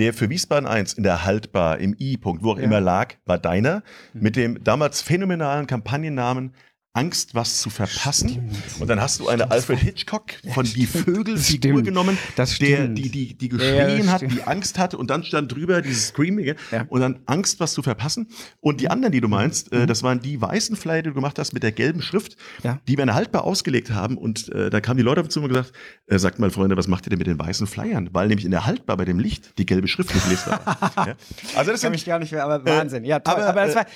Der 0.00 0.14
für 0.14 0.30
Wiesbaden 0.30 0.66
1 0.66 0.94
in 0.94 1.02
der 1.02 1.26
Haltbar, 1.26 1.76
im 1.78 1.94
I-Punkt, 2.00 2.42
wo 2.42 2.52
auch 2.52 2.56
Ja. 2.58 2.64
immer 2.64 2.80
lag, 2.80 3.16
war 3.26 3.36
deiner 3.36 3.82
Mhm. 4.14 4.22
mit 4.22 4.34
dem 4.34 4.64
damals 4.64 5.02
phänomenalen 5.02 5.66
Kampagnennamen 5.66 6.54
Angst, 6.92 7.36
was 7.36 7.60
zu 7.60 7.70
verpassen. 7.70 8.50
Und 8.80 8.88
dann 8.88 9.00
hast 9.00 9.20
du 9.20 9.28
eine 9.28 9.50
Alfred 9.52 9.78
Hitchcock 9.78 10.24
von 10.54 10.64
Die 10.64 10.86
Vögel-Figur 10.86 11.70
Stimmt. 11.70 11.84
genommen, 11.84 12.18
Das 12.34 12.58
der 12.58 12.66
stimmt. 12.76 12.98
die, 12.98 13.08
die, 13.10 13.34
die 13.38 13.46
Ja, 13.48 13.56
geschrien 13.56 13.98
das 14.06 14.08
hat, 14.08 14.18
stimmt. 14.20 14.32
die 14.34 14.42
Angst 14.42 14.76
hatte 14.78 14.98
und 14.98 15.08
dann 15.08 15.22
stand 15.22 15.52
drüber 15.52 15.82
dieses 15.82 16.08
Screaming 16.08 16.56
Ja. 16.72 16.86
und 16.88 17.00
dann 17.00 17.20
Angst, 17.26 17.60
was 17.60 17.74
zu 17.74 17.82
verpassen. 17.82 18.26
Und 18.58 18.80
die 18.80 18.90
anderen, 18.90 19.12
die 19.12 19.20
du 19.20 19.28
meinst, 19.28 19.72
äh, 19.72 19.86
das 19.86 20.02
waren 20.02 20.20
die 20.20 20.40
weißen 20.40 20.74
Flyer, 20.74 21.02
die 21.02 21.10
du 21.10 21.14
gemacht 21.14 21.38
hast 21.38 21.52
mit 21.52 21.62
der 21.62 21.70
gelben 21.72 22.02
Schrift, 22.02 22.36
Mhm. 22.58 22.64
Ja. 22.64 22.80
die 22.88 22.98
wir 22.98 23.14
haltbar 23.14 23.44
ausgelegt 23.44 23.90
haben. 23.92 24.18
Und 24.18 24.48
äh, 24.52 24.68
da 24.70 24.80
kamen 24.80 24.96
die 24.98 25.04
Leute 25.04 25.20
auf 25.20 25.26
uns 25.26 25.34
zu 25.34 25.40
und 25.42 25.48
gesagt, 25.48 25.72
äh, 26.08 26.18
sagt 26.18 26.40
mal, 26.40 26.50
Freunde, 26.50 26.76
was 26.76 26.88
macht 26.88 27.06
ihr 27.06 27.10
denn 27.10 27.18
mit 27.18 27.26
den 27.28 27.38
weißen 27.38 27.66
Flyern? 27.68 28.10
Weil 28.12 28.26
nämlich 28.28 28.44
in 28.44 28.50
der 28.50 28.66
haltbar 28.66 28.96
bei 28.96 29.04
dem 29.04 29.20
Licht 29.20 29.56
die 29.58 29.66
gelbe 29.66 29.86
Schrift 29.86 30.12
nicht 30.12 30.28
lesbar 30.28 30.60
war. 30.64 30.92
ja? 31.06 31.14
Also 31.54 31.70
das 31.70 31.82
kann 31.82 31.92
sind, 31.94 32.04
gar 32.04 32.18
nicht 32.18 32.32
mehr, 32.32 32.44
aber 32.44 32.64
Wahnsinn. 32.64 33.04
Ja, 33.04 33.20
toll. 33.20 33.34
aber, 33.34 33.46
Aber, 33.48 33.62
es 33.62 33.72
äh, 33.72 33.76
war, 33.76 33.86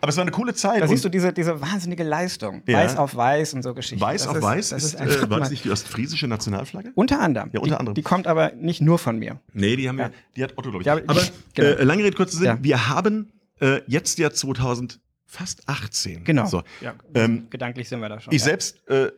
aber 0.00 0.08
es 0.10 0.16
war 0.16 0.22
eine 0.22 0.30
coole 0.30 0.54
Zeit. 0.54 0.82
da 0.82 0.88
siehst 0.88 1.04
du 1.04 1.08
diese, 1.08 1.32
diese 1.32 1.60
wahnsinnige 1.60 2.02
Leistung. 2.04 2.62
Ja. 2.66 2.78
Weiß 2.78 2.96
auf 2.96 3.14
weiß 3.16 3.54
und 3.54 3.62
so 3.62 3.74
Geschichten. 3.74 4.00
weiß 4.00 4.22
Das 4.22 4.28
auf 4.28 4.36
ist, 4.36 4.42
weiß 4.42 4.68
Das 4.70 4.84
ist, 4.84 4.94
ist 5.00 5.22
äh, 5.22 5.30
war 5.30 5.40
das 5.40 5.50
nicht 5.50 5.64
die 5.64 5.70
ostfriesische 5.70 6.26
Nationalflagge? 6.26 6.92
Unter 6.94 7.20
anderem. 7.20 7.50
Ja, 7.52 7.60
unter 7.60 7.74
die, 7.76 7.78
anderem. 7.80 7.94
Die 7.94 8.02
kommt 8.02 8.26
aber 8.26 8.52
nicht 8.52 8.80
nur 8.80 8.98
von 8.98 9.18
mir. 9.18 9.40
Nee, 9.52 9.76
die 9.76 9.88
haben 9.88 9.98
Ja. 9.98 10.06
wir, 10.08 10.12
die 10.36 10.42
hat 10.44 10.52
Otto, 10.56 10.70
glaube 10.70 10.82
ich. 10.82 10.86
Ja, 10.86 10.94
aber- 10.94 11.22
genau. 11.54 11.68
äh, 11.68 11.84
lange 11.84 12.04
Rede, 12.04 12.16
kurzer 12.16 12.36
Sinn, 12.38 12.46
Ja. 12.46 12.58
wir 12.60 12.88
haben 12.88 13.32
äh, 13.60 13.80
jetzt 13.86 14.18
ja 14.18 14.30
2000 14.30 15.00
fast 15.24 15.68
18. 15.68 16.24
Genau. 16.24 16.46
So. 16.46 16.62
Ja, 16.80 16.94
Ähm, 17.14 17.48
gedanklich 17.50 17.88
sind 17.88 18.00
wir 18.00 18.08
da 18.08 18.20
schon. 18.20 18.32
Ich 18.32 18.40
ja. 18.42 18.46
selbst 18.46 18.86
äh, 18.88 19.10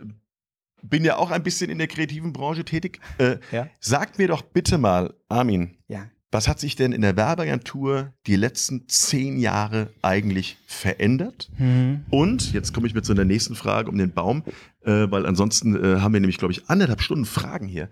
bin 0.83 1.05
ja 1.05 1.17
auch 1.17 1.31
ein 1.33 1.43
bisschen 1.43 1.71
in 1.71 1.79
der 1.79 1.89
kreativen 1.89 2.33
Branche 2.33 2.65
tätig. 2.65 3.01
Äh, 3.19 3.39
Ja. 3.51 3.67
Sag 3.81 4.17
mir 4.19 4.29
doch 4.29 4.43
bitte 4.43 4.79
mal, 4.79 5.13
Armin, 5.29 5.77
Ja. 5.89 6.07
Was 6.31 6.49
hat 6.49 6.61
sich 6.61 6.77
denn 6.77 6.93
in 6.93 7.01
der 7.01 7.17
Werbeagentur 7.17 8.13
die 8.27 8.37
letzten 8.37 8.89
zehn 8.89 9.39
Jahre 9.39 9.91
eigentlich 10.03 10.59
verändert? 10.67 11.51
Mhm. 11.59 12.05
Und 12.11 12.53
jetzt 12.53 12.75
komme 12.75 12.87
ich 12.87 12.95
mit 12.95 13.07
so 13.07 13.13
einer 13.13 13.25
nächsten 13.25 13.55
Frage 13.55 13.91
um 13.91 13.97
den 13.97 14.13
Baum, 14.13 14.43
äh, 14.83 15.07
weil 15.11 15.27
ansonsten 15.27 15.75
äh, 15.75 16.01
haben 16.01 16.13
wir 16.13 16.21
nämlich, 16.21 16.39
glaube 16.39 16.53
ich, 16.53 16.69
anderthalb 16.69 17.01
Stunden 17.01 17.25
Fragen 17.25 17.67
hier. 17.67 17.89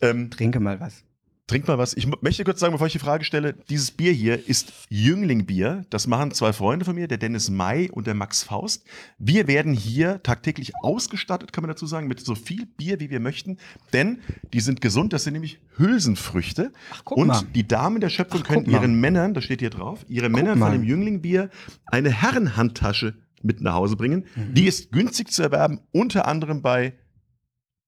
Ähm, 0.00 0.30
Trinke 0.30 0.60
mal 0.60 0.80
was. 0.80 1.04
Trink 1.48 1.66
mal 1.66 1.78
was. 1.78 1.94
Ich 1.94 2.06
möchte 2.20 2.44
kurz 2.44 2.60
sagen, 2.60 2.72
bevor 2.72 2.86
ich 2.86 2.92
die 2.92 2.98
Frage 2.98 3.24
stelle, 3.24 3.54
dieses 3.70 3.90
Bier 3.90 4.12
hier 4.12 4.48
ist 4.48 4.70
Jünglingbier. 4.90 5.86
Das 5.88 6.06
machen 6.06 6.30
zwei 6.30 6.52
Freunde 6.52 6.84
von 6.84 6.94
mir, 6.94 7.08
der 7.08 7.16
Dennis 7.16 7.48
May 7.48 7.90
und 7.90 8.06
der 8.06 8.12
Max 8.12 8.42
Faust. 8.42 8.84
Wir 9.18 9.48
werden 9.48 9.72
hier 9.72 10.22
tagtäglich 10.22 10.72
ausgestattet, 10.82 11.54
kann 11.54 11.62
man 11.62 11.70
dazu 11.70 11.86
sagen, 11.86 12.06
mit 12.06 12.20
so 12.20 12.34
viel 12.34 12.66
Bier, 12.66 13.00
wie 13.00 13.08
wir 13.08 13.18
möchten. 13.18 13.56
Denn 13.94 14.18
die 14.52 14.60
sind 14.60 14.82
gesund, 14.82 15.14
das 15.14 15.24
sind 15.24 15.32
nämlich 15.32 15.58
Hülsenfrüchte. 15.78 16.70
Ach, 16.92 17.00
guck 17.04 17.16
und 17.16 17.28
mal. 17.28 17.42
die 17.54 17.66
Damen 17.66 18.02
der 18.02 18.10
Schöpfung 18.10 18.42
Ach, 18.44 18.46
können 18.46 18.64
guck 18.64 18.72
mal. 18.74 18.82
ihren 18.82 19.00
Männern, 19.00 19.32
das 19.32 19.44
steht 19.44 19.60
hier 19.60 19.70
drauf, 19.70 20.04
ihre 20.06 20.28
Männern 20.28 20.58
von 20.58 20.72
dem 20.72 20.84
Jünglingbier 20.84 21.48
eine 21.86 22.10
Herrenhandtasche 22.10 23.14
mit 23.42 23.62
nach 23.62 23.72
Hause 23.72 23.96
bringen. 23.96 24.26
Mhm. 24.36 24.52
Die 24.52 24.66
ist 24.66 24.92
günstig 24.92 25.32
zu 25.32 25.42
erwerben, 25.42 25.80
unter 25.92 26.28
anderem 26.28 26.60
bei 26.60 26.92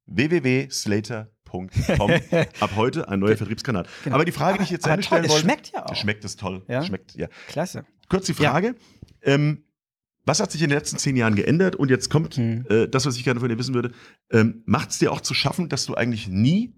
www.slater.com. 0.06 1.39
Ab 2.60 2.70
heute 2.76 3.08
ein 3.08 3.18
neuer 3.20 3.36
Vertriebskanal. 3.36 3.86
Genau. 4.04 4.14
Aber 4.16 4.24
die 4.24 4.32
Frage, 4.32 4.58
die 4.58 4.64
ich 4.64 4.70
jetzt 4.70 4.84
Aber 4.86 4.94
toll, 4.96 5.02
stellen 5.04 5.24
es 5.24 5.30
wollte. 5.30 5.42
schmeckt 5.44 5.72
ja 5.72 5.86
auch. 5.86 5.94
Schmeckt 5.94 6.24
es 6.24 6.36
toll. 6.36 6.62
Ja? 6.68 6.82
Schmeckt, 6.84 7.14
ja. 7.14 7.28
Klasse. 7.48 7.84
Kurz 8.08 8.26
die 8.26 8.32
Ja. 8.32 8.50
Frage. 8.50 8.74
Ähm, 9.22 9.64
was 10.24 10.40
hat 10.40 10.52
sich 10.52 10.62
in 10.62 10.68
den 10.68 10.78
letzten 10.78 10.98
zehn 10.98 11.16
Jahren 11.16 11.34
geändert? 11.34 11.76
Und 11.76 11.88
jetzt 11.90 12.10
kommt 12.10 12.34
Hm. 12.36 12.66
äh, 12.68 12.86
das, 12.88 13.06
was 13.06 13.16
ich 13.16 13.24
gerne 13.24 13.40
von 13.40 13.48
dir 13.48 13.58
wissen 13.58 13.74
würde. 13.74 13.92
Ähm, 14.30 14.62
Macht 14.66 14.90
es 14.90 14.98
dir 14.98 15.12
auch 15.12 15.20
zu 15.20 15.34
schaffen, 15.34 15.68
dass 15.68 15.86
du 15.86 15.94
eigentlich 15.94 16.28
nie 16.28 16.74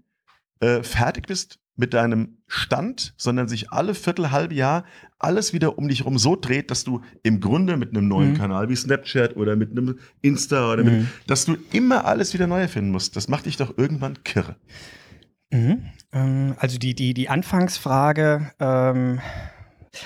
äh, 0.59 0.81
fertig 0.83 1.27
bist 1.27 1.59
mit 1.75 1.93
deinem 1.93 2.37
Stand, 2.47 3.13
sondern 3.17 3.47
sich 3.47 3.71
alle 3.71 3.95
Viertel, 3.95 4.31
halbe 4.31 4.53
Jahr 4.53 4.83
alles 5.17 5.53
wieder 5.53 5.77
um 5.77 5.87
dich 5.87 5.99
herum 5.99 6.17
so 6.17 6.35
dreht, 6.35 6.69
dass 6.69 6.83
du 6.83 7.01
im 7.23 7.39
Grunde 7.39 7.77
mit 7.77 7.89
einem 7.89 8.07
neuen 8.07 8.33
Mhm. 8.33 8.37
Kanal 8.37 8.69
wie 8.69 8.75
Snapchat 8.75 9.35
oder 9.37 9.55
mit 9.55 9.71
einem 9.71 9.97
Insta 10.21 10.71
oder 10.71 10.83
mit, 10.83 10.93
Mhm. 10.93 11.07
dass 11.27 11.45
du 11.45 11.55
immer 11.71 12.05
alles 12.05 12.33
wieder 12.33 12.45
neu 12.45 12.59
erfinden 12.61 12.91
musst. 12.91 13.15
Das 13.15 13.27
macht 13.27 13.45
dich 13.45 13.57
doch 13.57 13.77
irgendwann 13.77 14.23
kirre. 14.23 14.55
Mhm. 15.51 15.83
Ähm, 16.11 16.55
also 16.57 16.77
die, 16.77 16.93
die, 16.93 17.13
die 17.13 17.29
Anfangsfrage, 17.29 18.51
ähm, 18.59 19.19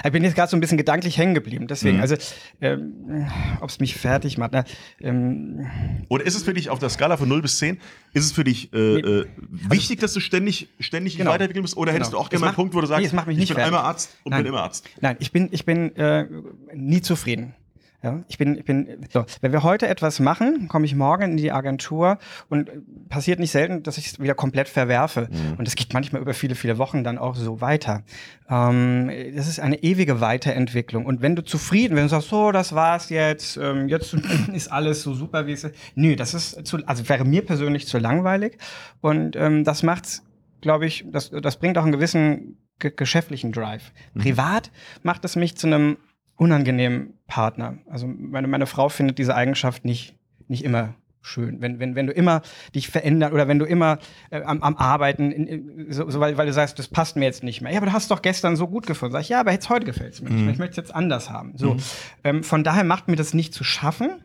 ich 0.03 0.11
bin 0.11 0.23
jetzt 0.23 0.35
gerade 0.35 0.49
so 0.49 0.57
ein 0.57 0.59
bisschen 0.59 0.77
gedanklich 0.77 1.17
hängen 1.17 1.33
geblieben. 1.33 1.67
Deswegen, 1.67 1.97
Mhm. 1.97 2.01
also 2.01 2.15
ähm, 2.61 3.27
ob 3.61 3.69
es 3.69 3.79
mich 3.79 3.95
fertig 3.95 4.37
macht. 4.37 4.51
Ne? 4.51 4.63
Ähm, 5.01 5.65
Oder 6.09 6.25
ist 6.25 6.35
es 6.35 6.43
für 6.43 6.53
dich 6.53 6.69
auf 6.69 6.79
der 6.79 6.89
Skala 6.89 7.17
von 7.17 7.27
0 7.29 7.41
bis 7.41 7.57
10, 7.59 7.79
ist 8.13 8.25
es 8.25 8.31
für 8.31 8.43
dich 8.43 8.73
äh, 8.73 8.77
äh, 8.99 9.25
wichtig, 9.49 9.99
dass 9.99 10.13
du 10.13 10.19
ständig, 10.19 10.69
ständig 10.79 11.17
Genau. 11.17 11.31
weiterentwickeln 11.31 11.61
musst? 11.63 11.77
Oder 11.77 11.91
hättest 11.93 12.11
Genau. 12.11 12.21
du 12.21 12.25
auch 12.25 12.29
gerne 12.29 12.41
mal 12.41 12.47
einen 12.47 12.51
macht- 12.51 12.55
Punkt, 12.57 12.73
wo 12.75 12.81
du 12.81 12.87
sagst, 12.87 13.11
nee, 13.11 13.15
macht 13.15 13.27
ich 13.29 13.37
bin 13.37 13.47
fertig. 13.47 13.63
einmal 13.65 13.81
Arzt 13.83 14.17
und 14.23 14.31
Nein. 14.31 14.43
bin 14.43 14.53
immer 14.53 14.63
Arzt? 14.63 14.87
Nein, 15.01 15.15
ich 15.19 15.31
bin, 15.31 15.49
ich 15.51 15.65
bin 15.65 15.95
äh, 15.95 16.25
nie 16.73 17.01
zufrieden. 17.01 17.53
Ja, 18.03 18.23
ich 18.27 18.37
bin, 18.37 18.55
ich 18.59 18.63
bin, 18.63 19.07
so, 19.11 19.25
wenn 19.41 19.51
wir 19.51 19.63
heute 19.63 19.87
etwas 19.87 20.19
machen, 20.19 20.67
komme 20.67 20.85
ich 20.85 20.93
morgen 20.93 21.31
in 21.31 21.37
die 21.37 21.51
Agentur 21.51 22.19
und 22.47 22.69
äh, 22.69 22.73
passiert 23.09 23.39
nicht 23.39 23.49
selten, 23.49 23.81
dass 23.81 23.97
ich 23.97 24.05
es 24.05 24.19
wieder 24.19 24.35
komplett 24.35 24.69
verwerfe. 24.69 25.29
Mhm. 25.31 25.57
Und 25.57 25.67
das 25.67 25.75
geht 25.75 25.95
manchmal 25.95 26.21
über 26.21 26.35
viele, 26.35 26.53
viele 26.53 26.77
Wochen 26.77 27.03
dann 27.03 27.17
auch 27.17 27.35
so 27.35 27.59
weiter. 27.59 28.03
Ähm, 28.49 29.09
das 29.35 29.47
ist 29.47 29.59
eine 29.59 29.81
ewige 29.81 30.21
Weiterentwicklung. 30.21 31.07
Und 31.07 31.23
wenn 31.23 31.35
du 31.35 31.43
zufrieden, 31.43 31.95
wenn 31.95 32.03
du 32.03 32.09
sagst, 32.09 32.29
so, 32.29 32.51
das 32.51 32.75
war's 32.75 33.09
jetzt, 33.09 33.57
ähm, 33.57 33.89
jetzt 33.89 34.13
ist 34.53 34.71
alles 34.71 35.01
so 35.01 35.15
super, 35.15 35.47
wie 35.47 35.53
es 35.53 35.63
ist. 35.63 35.73
Nö, 35.95 36.15
das 36.15 36.35
ist 36.35 36.67
zu, 36.67 36.77
also 36.85 37.09
wäre 37.09 37.25
mir 37.25 37.43
persönlich 37.43 37.87
zu 37.87 37.97
langweilig. 37.97 38.59
Und 39.01 39.35
ähm, 39.35 39.63
das 39.63 39.81
macht's, 39.81 40.23
glaube 40.61 40.85
ich, 40.85 41.03
das, 41.11 41.31
das 41.31 41.57
bringt 41.57 41.79
auch 41.79 41.83
einen 41.83 41.93
gewissen 41.93 42.59
ge 42.77 42.93
geschäftlichen 42.95 43.51
Drive. 43.51 43.91
Privat 44.15 44.71
macht 45.01 45.25
es 45.25 45.35
mich 45.35 45.57
zu 45.57 45.65
einem 45.65 45.97
unangenehmen 46.37 47.13
Partner. 47.27 47.77
Also 47.89 48.07
meine, 48.07 48.47
meine 48.47 48.65
Frau 48.65 48.89
findet 48.89 49.17
diese 49.17 49.35
Eigenschaft 49.35 49.83
nicht, 49.83 50.15
nicht 50.47 50.63
immer 50.63 50.93
schön. 51.21 51.59
Wenn, 51.61 51.79
wenn, 51.79 51.95
wenn 51.95 52.07
du 52.07 52.13
immer 52.13 52.41
dich 52.73 52.87
verändern 52.87 53.33
oder 53.33 53.47
wenn 53.47 53.59
du 53.59 53.65
immer 53.65 53.99
äh, 54.29 54.41
am, 54.43 54.63
am 54.63 54.77
Arbeiten, 54.77 55.31
in, 55.31 55.47
in, 55.47 55.91
so, 55.91 56.09
so, 56.09 56.19
weil, 56.19 56.37
weil 56.37 56.47
du 56.47 56.53
sagst, 56.53 56.79
das 56.79 56.87
passt 56.87 57.17
mir 57.17 57.25
jetzt 57.25 57.43
nicht 57.43 57.61
mehr. 57.61 57.71
Ja, 57.71 57.79
aber 57.79 57.87
du 57.87 57.93
hast 57.93 58.09
doch 58.11 58.21
gestern 58.21 58.55
so 58.55 58.67
gut 58.67 58.87
gefunden. 58.87 59.11
Sag 59.11 59.21
ich, 59.21 59.29
ja, 59.29 59.41
aber 59.41 59.51
jetzt 59.51 59.69
heute 59.69 59.85
gefällt 59.85 60.13
es 60.13 60.21
mir 60.21 60.29
nicht 60.29 60.43
mehr. 60.43 60.53
Ich 60.53 60.59
möchte 60.59 60.71
es 60.71 60.87
jetzt 60.87 60.95
anders 60.95 61.29
haben. 61.29 61.53
So, 61.57 61.75
ähm, 62.23 62.43
von 62.43 62.63
daher 62.63 62.85
macht 62.85 63.09
mir 63.09 63.17
das 63.17 63.33
nicht 63.33 63.53
zu 63.53 63.63
schaffen 63.63 64.21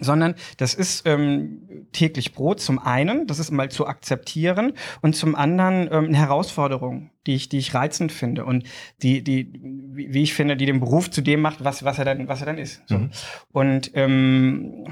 sondern 0.00 0.34
das 0.56 0.74
ist 0.74 1.06
ähm, 1.06 1.86
täglich 1.92 2.32
Brot 2.34 2.60
zum 2.60 2.78
einen, 2.80 3.26
das 3.28 3.38
ist 3.38 3.50
mal 3.52 3.70
zu 3.70 3.86
akzeptieren 3.86 4.72
und 5.02 5.14
zum 5.14 5.34
anderen 5.36 5.88
ähm, 5.90 6.04
eine 6.06 6.16
Herausforderung, 6.16 7.10
die 7.26 7.34
ich, 7.36 7.48
die 7.48 7.58
ich 7.58 7.74
reizend 7.74 8.10
finde 8.10 8.44
und 8.44 8.64
die, 9.02 9.22
die, 9.22 9.52
wie, 9.62 10.22
ich 10.22 10.34
finde, 10.34 10.56
die 10.56 10.66
den 10.66 10.80
Beruf 10.80 11.10
zu 11.10 11.20
dem 11.22 11.40
macht, 11.40 11.62
was, 11.62 11.84
was 11.84 11.98
er 11.98 12.04
dann, 12.04 12.26
was 12.28 12.40
er 12.40 12.46
dann 12.46 12.58
ist. 12.58 12.82
So. 12.86 12.98
Mhm. 12.98 13.10
Und 13.52 13.92
ähm, 13.94 14.86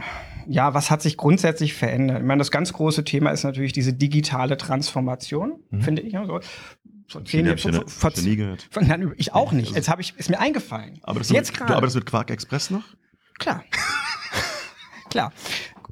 ja, 0.46 0.72
was 0.72 0.90
hat 0.90 1.02
sich 1.02 1.16
grundsätzlich 1.16 1.74
verändert? 1.74 2.18
Ich 2.20 2.24
meine, 2.26 2.38
das 2.38 2.50
ganz 2.52 2.72
große 2.72 3.04
Thema 3.04 3.30
ist 3.30 3.42
natürlich 3.42 3.72
diese 3.72 3.92
digitale 3.92 4.56
Transformation, 4.56 5.60
finde 5.80 6.02
ich. 6.02 6.12
Ja, 6.12 6.24
so. 6.26 6.38
Zehn 7.24 7.46
hab 7.48 7.56
ich 7.56 7.64
Jahren, 7.64 7.74
ja- 7.74 7.80
vor, 7.88 8.10
vor, 8.12 8.12
vor- 8.70 8.82
nein, 8.84 9.12
ich 9.16 9.34
auch 9.34 9.52
nicht. 9.52 9.66
Also- 9.66 9.76
Jetzt 9.76 9.88
habe 9.90 10.00
ich, 10.00 10.14
ist 10.16 10.30
mir 10.30 10.38
eingefallen. 10.40 11.00
Aber 11.02 11.18
das 11.18 11.28
jetzt 11.28 11.50
mit, 11.50 11.58
gerade. 11.58 11.72
du 11.72 11.76
arbeitest 11.76 11.96
mit 11.96 12.06
Quark 12.06 12.30
Express 12.30 12.70
noch? 12.70 12.84
Klar. 13.38 13.64
Klar. 15.12 15.30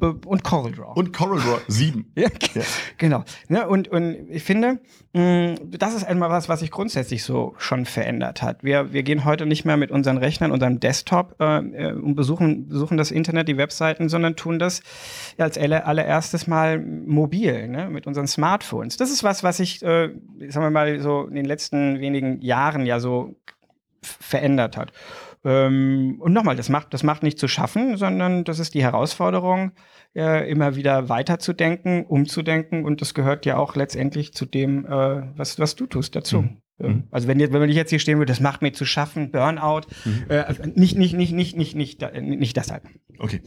Und 0.01 0.45
Coral 0.45 0.73
Draw. 0.73 0.93
Und 0.95 1.13
Coral 1.13 1.39
Draw 1.39 1.61
7. 1.69 2.11
ja, 2.17 2.29
Ja. 2.55 2.63
Genau. 2.97 3.23
Ne, 3.49 3.69
und, 3.69 3.89
und 3.89 4.31
ich 4.31 4.43
finde, 4.43 4.81
mh, 5.13 5.57
das 5.67 5.95
ist 5.95 6.05
einmal 6.05 6.31
was, 6.31 6.49
was 6.49 6.61
sich 6.61 6.71
grundsätzlich 6.71 7.23
so 7.23 7.55
schon 7.59 7.85
verändert 7.85 8.41
hat. 8.41 8.65
Wir, 8.65 8.95
wir 8.95 9.03
gehen 9.03 9.27
heute 9.27 9.45
nicht 9.45 9.67
mehr 9.67 9.77
mit 9.77 9.91
unseren 9.91 10.17
Rechnern, 10.17 10.53
unserem 10.53 10.81
Desktop 10.81 11.37
äh, 11.39 11.59
äh, 11.59 11.93
und 11.93 12.15
besuchen, 12.15 12.69
besuchen 12.69 12.97
das 12.97 13.11
Internet, 13.11 13.49
die 13.49 13.59
Webseiten, 13.59 14.09
sondern 14.09 14.37
tun 14.37 14.59
das 14.59 14.81
als 15.37 15.59
aller, 15.59 15.87
allererstes 15.87 16.47
Mal 16.47 16.79
mobil, 16.79 17.69
ne, 17.69 17.91
mit 17.91 18.07
unseren 18.07 18.27
Smartphones. 18.27 18.97
Das 18.97 19.11
ist 19.11 19.23
was, 19.23 19.43
was 19.43 19.59
sich, 19.59 19.83
äh, 19.83 20.15
sagen 20.49 20.65
wir 20.65 20.71
mal, 20.71 20.99
so 21.01 21.27
in 21.27 21.35
den 21.35 21.45
letzten 21.45 22.01
wenigen 22.01 22.41
Jahren 22.41 22.87
ja 22.87 23.01
so 23.01 23.35
verändert 24.03 24.79
hat. 24.79 24.93
Ähm, 25.45 26.17
und 26.21 26.33
nochmal, 26.33 26.57
das 26.57 26.69
macht, 26.69 26.93
das 26.93 27.03
macht 27.03 27.23
nicht 27.23 27.39
zu 27.39 27.49
schaffen, 27.49 27.97
sondern 27.97 28.45
das 28.45 28.59
ist 28.59 28.75
die 28.75 28.83
Herausforderung, 28.83 29.73
äh, 30.15 30.51
immer 30.51 30.77
wieder 30.77 31.09
weiterzudenken, 31.09 32.05
umzudenken 32.05 32.85
und 32.85 33.01
das 33.01 33.15
gehört 33.15 33.47
ja 33.47 33.57
auch 33.57 33.75
letztendlich 33.75 34.35
zu 34.35 34.45
dem, 34.45 34.85
äh, 34.85 35.23
was, 35.37 35.59
was 35.59 35.77
du 35.77 35.87
tust, 35.87 36.15
dazu. 36.15 36.43
Mhm. 36.43 36.63
Ähm, 36.81 37.05
Also 37.11 37.29
wenn, 37.29 37.39
jetzt- 37.41 37.53
wenn 37.53 37.69
ich 37.69 37.77
jetzt 37.77 37.91
hier 37.91 37.99
stehen 37.99 38.19
würde, 38.19 38.31
das 38.31 38.41
macht 38.41 38.63
mir 38.63 38.73
zu 38.73 38.85
schaffen, 38.85 39.31
Burnout, 39.31 39.83
Mhm. 40.05 40.25
äh, 40.29 40.37
also 40.39 40.63
nicht, 40.75 40.97
nicht, 40.97 41.15
nicht, 41.15 41.33
nicht, 41.33 41.57
nicht, 41.57 41.75
nicht, 41.77 42.03
da- 42.03 42.11
nicht 42.21 42.57
deshalb. 42.57 42.85
Okay. 43.19 43.43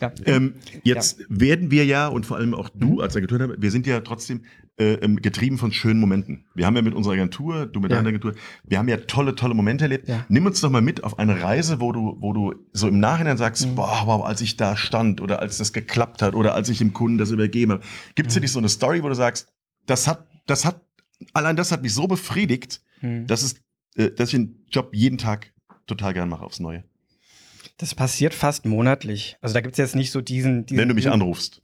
Ja. 0.00 0.12
Ähm, 0.26 0.54
jetzt 0.82 1.20
werden 1.28 1.70
wir 1.70 1.84
ja 1.86 2.08
und 2.08 2.26
vor 2.26 2.36
allem 2.38 2.54
auch 2.54 2.68
du 2.74 3.00
als 3.00 3.16
Agentur, 3.16 3.54
wir 3.56 3.70
sind 3.70 3.86
ja 3.86 4.00
trotzdem 4.00 4.42
äh, 4.78 4.94
ähm, 4.94 5.16
getrieben 5.16 5.58
von 5.58 5.70
schönen 5.70 6.00
Momenten. 6.00 6.46
Wir 6.54 6.64
haben 6.64 6.74
ja 6.74 6.80
mit 6.82 6.94
unserer 6.94 7.12
Agentur, 7.12 7.66
du 7.66 7.78
mit 7.78 7.90
Ja. 7.90 7.98
deiner 7.98 8.08
Agentur, 8.08 8.34
wir 8.64 8.78
haben 8.78 8.88
ja 8.88 8.96
tolle, 8.96 9.34
tolle 9.34 9.52
Momente 9.54 9.84
erlebt. 9.84 10.08
Ja. 10.08 10.24
Nimm 10.30 10.46
uns 10.46 10.62
doch 10.62 10.70
mal 10.70 10.80
mit 10.80 11.04
auf 11.04 11.18
eine 11.18 11.42
Reise, 11.42 11.78
wo 11.78 11.92
du, 11.92 12.16
wo 12.20 12.32
du 12.32 12.54
so 12.72 12.88
im 12.88 12.98
Nachhinein 12.98 13.36
sagst, 13.36 13.68
Mhm. 13.68 13.74
boah, 13.74 14.02
wow, 14.06 14.24
als 14.24 14.40
ich 14.40 14.56
da 14.56 14.74
stand 14.76 15.20
oder 15.20 15.40
als 15.40 15.58
das 15.58 15.74
geklappt 15.74 16.22
hat 16.22 16.34
oder 16.34 16.54
als 16.54 16.70
ich 16.70 16.78
dem 16.78 16.94
Kunden 16.94 17.18
das 17.18 17.30
übergeben 17.30 17.72
habe. 17.72 17.82
Gibt 18.14 18.30
es 18.30 18.36
Mhm. 18.36 18.40
dich 18.40 18.50
so 18.52 18.58
eine 18.60 18.70
Story, 18.70 19.02
wo 19.02 19.08
du 19.08 19.14
sagst, 19.14 19.46
das 19.86 20.08
hat, 20.08 20.26
das 20.46 20.64
hat, 20.64 20.80
allein 21.32 21.56
das 21.56 21.72
hat 21.72 21.82
mich 21.82 21.94
so 21.94 22.06
befriedigt, 22.06 22.80
Hm. 23.00 23.26
dass 23.26 23.42
es, 23.42 23.56
äh, 23.96 24.10
dass 24.10 24.28
ich 24.28 24.36
den 24.36 24.64
Job 24.70 24.90
jeden 24.94 25.18
Tag 25.18 25.52
total 25.86 26.14
gern 26.14 26.28
mache 26.28 26.44
aufs 26.44 26.60
Neue. 26.60 26.84
Das 27.78 27.94
passiert 27.96 28.32
fast 28.34 28.64
monatlich. 28.64 29.36
Also 29.40 29.54
da 29.54 29.60
gibt 29.60 29.72
es 29.74 29.78
jetzt 29.78 29.96
nicht 29.96 30.12
so 30.12 30.20
diesen, 30.20 30.66
diesen 30.66 30.78
Wenn 30.80 30.88
du 30.88 30.94
mich 30.94 31.10
anrufst. 31.10 31.60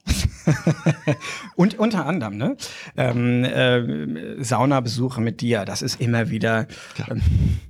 Und 1.57 1.79
unter 1.79 2.07
anderem, 2.07 2.37
ne? 2.37 2.57
Ähm, 2.97 3.45
äh, 3.45 4.43
Saunabesuche 4.43 5.21
mit 5.21 5.41
dir, 5.41 5.65
das 5.65 5.83
ist 5.83 6.01
immer 6.01 6.31
wieder 6.31 6.67
ähm, 7.09 7.23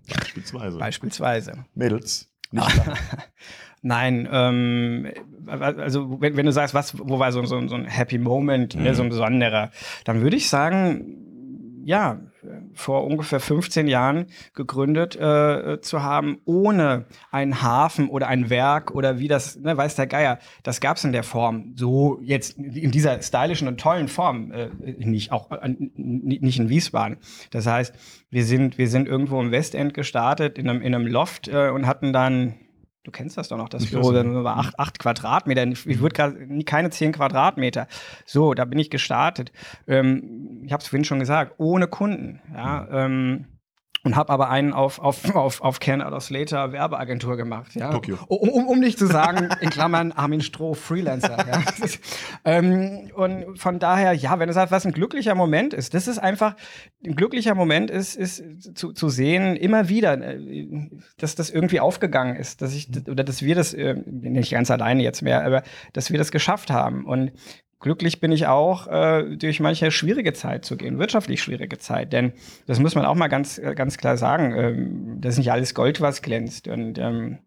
Beispielsweise. 0.08 0.78
beispielsweise. 0.78 1.64
Mädels. 1.74 2.30
Nein, 3.82 4.28
ähm, 4.30 5.08
also 5.46 6.20
wenn, 6.20 6.36
wenn 6.36 6.46
du 6.46 6.52
sagst, 6.52 6.74
was, 6.74 6.98
wo 6.98 7.18
war 7.18 7.30
so, 7.32 7.44
so, 7.44 7.66
so 7.68 7.74
ein 7.74 7.84
Happy 7.84 8.18
Moment, 8.18 8.74
ne, 8.74 8.94
so 8.94 9.02
ein 9.02 9.08
besonderer, 9.08 9.70
dann 10.04 10.20
würde 10.20 10.36
ich 10.36 10.48
sagen, 10.48 11.27
ja, 11.88 12.20
vor 12.74 13.06
ungefähr 13.06 13.40
15 13.40 13.88
Jahren 13.88 14.26
gegründet 14.52 15.16
äh, 15.16 15.80
zu 15.80 16.02
haben, 16.02 16.36
ohne 16.44 17.06
einen 17.30 17.62
Hafen 17.62 18.10
oder 18.10 18.28
ein 18.28 18.50
Werk 18.50 18.90
oder 18.90 19.18
wie 19.18 19.26
das, 19.26 19.56
ne, 19.56 19.74
weiß 19.74 19.94
der 19.94 20.06
Geier, 20.06 20.38
das 20.62 20.82
gab 20.82 20.98
es 20.98 21.04
in 21.04 21.12
der 21.12 21.22
Form, 21.22 21.72
so 21.76 22.20
jetzt 22.20 22.58
in 22.58 22.90
dieser 22.90 23.22
stylischen 23.22 23.68
und 23.68 23.80
tollen 23.80 24.08
Form 24.08 24.52
äh, 24.52 24.68
nicht, 24.98 25.32
auch 25.32 25.50
äh, 25.50 25.76
nicht 25.96 26.58
in 26.58 26.68
Wiesbaden. 26.68 27.16
Das 27.52 27.66
heißt, 27.66 27.94
wir 28.28 28.44
sind, 28.44 28.76
wir 28.76 28.88
sind 28.88 29.08
irgendwo 29.08 29.40
im 29.40 29.50
Westend 29.50 29.94
gestartet, 29.94 30.58
in 30.58 30.68
einem, 30.68 30.82
in 30.82 30.94
einem 30.94 31.06
Loft 31.06 31.48
äh, 31.48 31.70
und 31.70 31.86
hatten 31.86 32.12
dann 32.12 32.56
Du 33.04 33.10
kennst 33.10 33.38
das 33.38 33.48
doch 33.48 33.56
noch, 33.56 33.68
das 33.68 33.84
Ich 33.84 33.90
Büro, 33.92 34.12
dann 34.12 34.44
war 34.44 34.58
acht, 34.58 34.78
acht 34.78 34.98
Quadratmeter. 34.98 35.66
Ich 35.66 35.86
würde 36.00 36.14
gerade 36.14 36.46
nie- 36.46 36.64
keine 36.64 36.90
zehn 36.90 37.12
Quadratmeter. 37.12 37.86
So, 38.26 38.52
da 38.54 38.64
bin 38.66 38.78
ich 38.78 38.90
gestartet. 38.90 39.50
Ähm, 39.86 40.62
ich 40.64 40.72
habe 40.72 40.82
es 40.82 40.88
vorhin 40.88 41.04
schon 41.04 41.18
gesagt, 41.20 41.54
ohne 41.58 41.86
Kunden. 41.86 42.40
Ja, 42.54 42.86
ähm, 42.90 43.46
und 44.08 44.16
habe 44.16 44.32
aber 44.32 44.48
einen 44.48 44.72
auf, 44.72 44.98
auf, 44.98 45.34
auf, 45.34 45.60
auf 45.60 45.80
Ken 45.80 46.02
Slater 46.20 46.72
Werbeagentur 46.72 47.36
gemacht. 47.36 47.74
Ja? 47.74 47.90
Tokio. 47.90 48.16
Um, 48.28 48.48
um, 48.48 48.66
um 48.66 48.80
nicht 48.80 48.98
zu 48.98 49.06
sagen, 49.06 49.50
in 49.60 49.68
Klammern 49.68 50.12
Armin 50.12 50.40
Stroh, 50.40 50.72
Freelancer. 50.72 51.36
ja? 51.46 51.62
ähm, 52.44 53.10
und 53.14 53.58
von 53.58 53.78
daher, 53.78 54.14
ja, 54.14 54.38
wenn 54.38 54.48
du 54.48 54.54
sagst, 54.54 54.72
was 54.72 54.86
ein 54.86 54.92
glücklicher 54.92 55.34
Moment 55.34 55.74
ist, 55.74 55.92
das 55.92 56.08
ist 56.08 56.18
einfach, 56.18 56.56
ein 57.04 57.16
glücklicher 57.16 57.54
Moment 57.54 57.90
ist, 57.90 58.16
ist 58.16 58.76
zu, 58.76 58.92
zu 58.92 59.10
sehen, 59.10 59.56
immer 59.56 59.90
wieder, 59.90 60.18
äh, 60.18 60.66
dass 61.18 61.34
das 61.34 61.50
irgendwie 61.50 61.80
aufgegangen 61.80 62.36
ist, 62.36 62.62
dass 62.62 62.74
ich, 62.74 62.88
oder 63.06 63.24
dass 63.24 63.42
wir 63.42 63.54
das, 63.54 63.74
äh, 63.74 63.94
nicht 64.06 64.52
ganz 64.52 64.70
alleine 64.70 65.02
jetzt 65.02 65.20
mehr, 65.20 65.44
aber 65.44 65.62
dass 65.92 66.10
wir 66.10 66.18
das 66.18 66.32
geschafft 66.32 66.70
haben. 66.70 67.04
Und 67.04 67.32
glücklich 67.80 68.20
bin 68.20 68.32
ich 68.32 68.46
auch, 68.46 68.86
äh, 68.86 69.36
durch 69.36 69.60
manche 69.60 69.90
schwierige 69.90 70.32
Zeit 70.32 70.64
zu 70.64 70.76
gehen, 70.76 70.98
wirtschaftlich 70.98 71.42
schwierige 71.42 71.78
Zeit. 71.78 72.12
Denn 72.12 72.32
das 72.66 72.80
muss 72.80 72.94
man 72.94 73.04
auch 73.04 73.14
mal 73.14 73.28
ganz, 73.28 73.58
äh, 73.58 73.74
ganz 73.74 73.98
klar 73.98 74.16
sagen, 74.16 74.54
ähm, 74.56 75.20
das 75.20 75.34
ist 75.34 75.38
nicht 75.38 75.52
alles 75.52 75.74
Gold, 75.74 76.00
was 76.00 76.22
glänzt. 76.22 76.68
Und 76.68 76.98
ähm, 76.98 77.38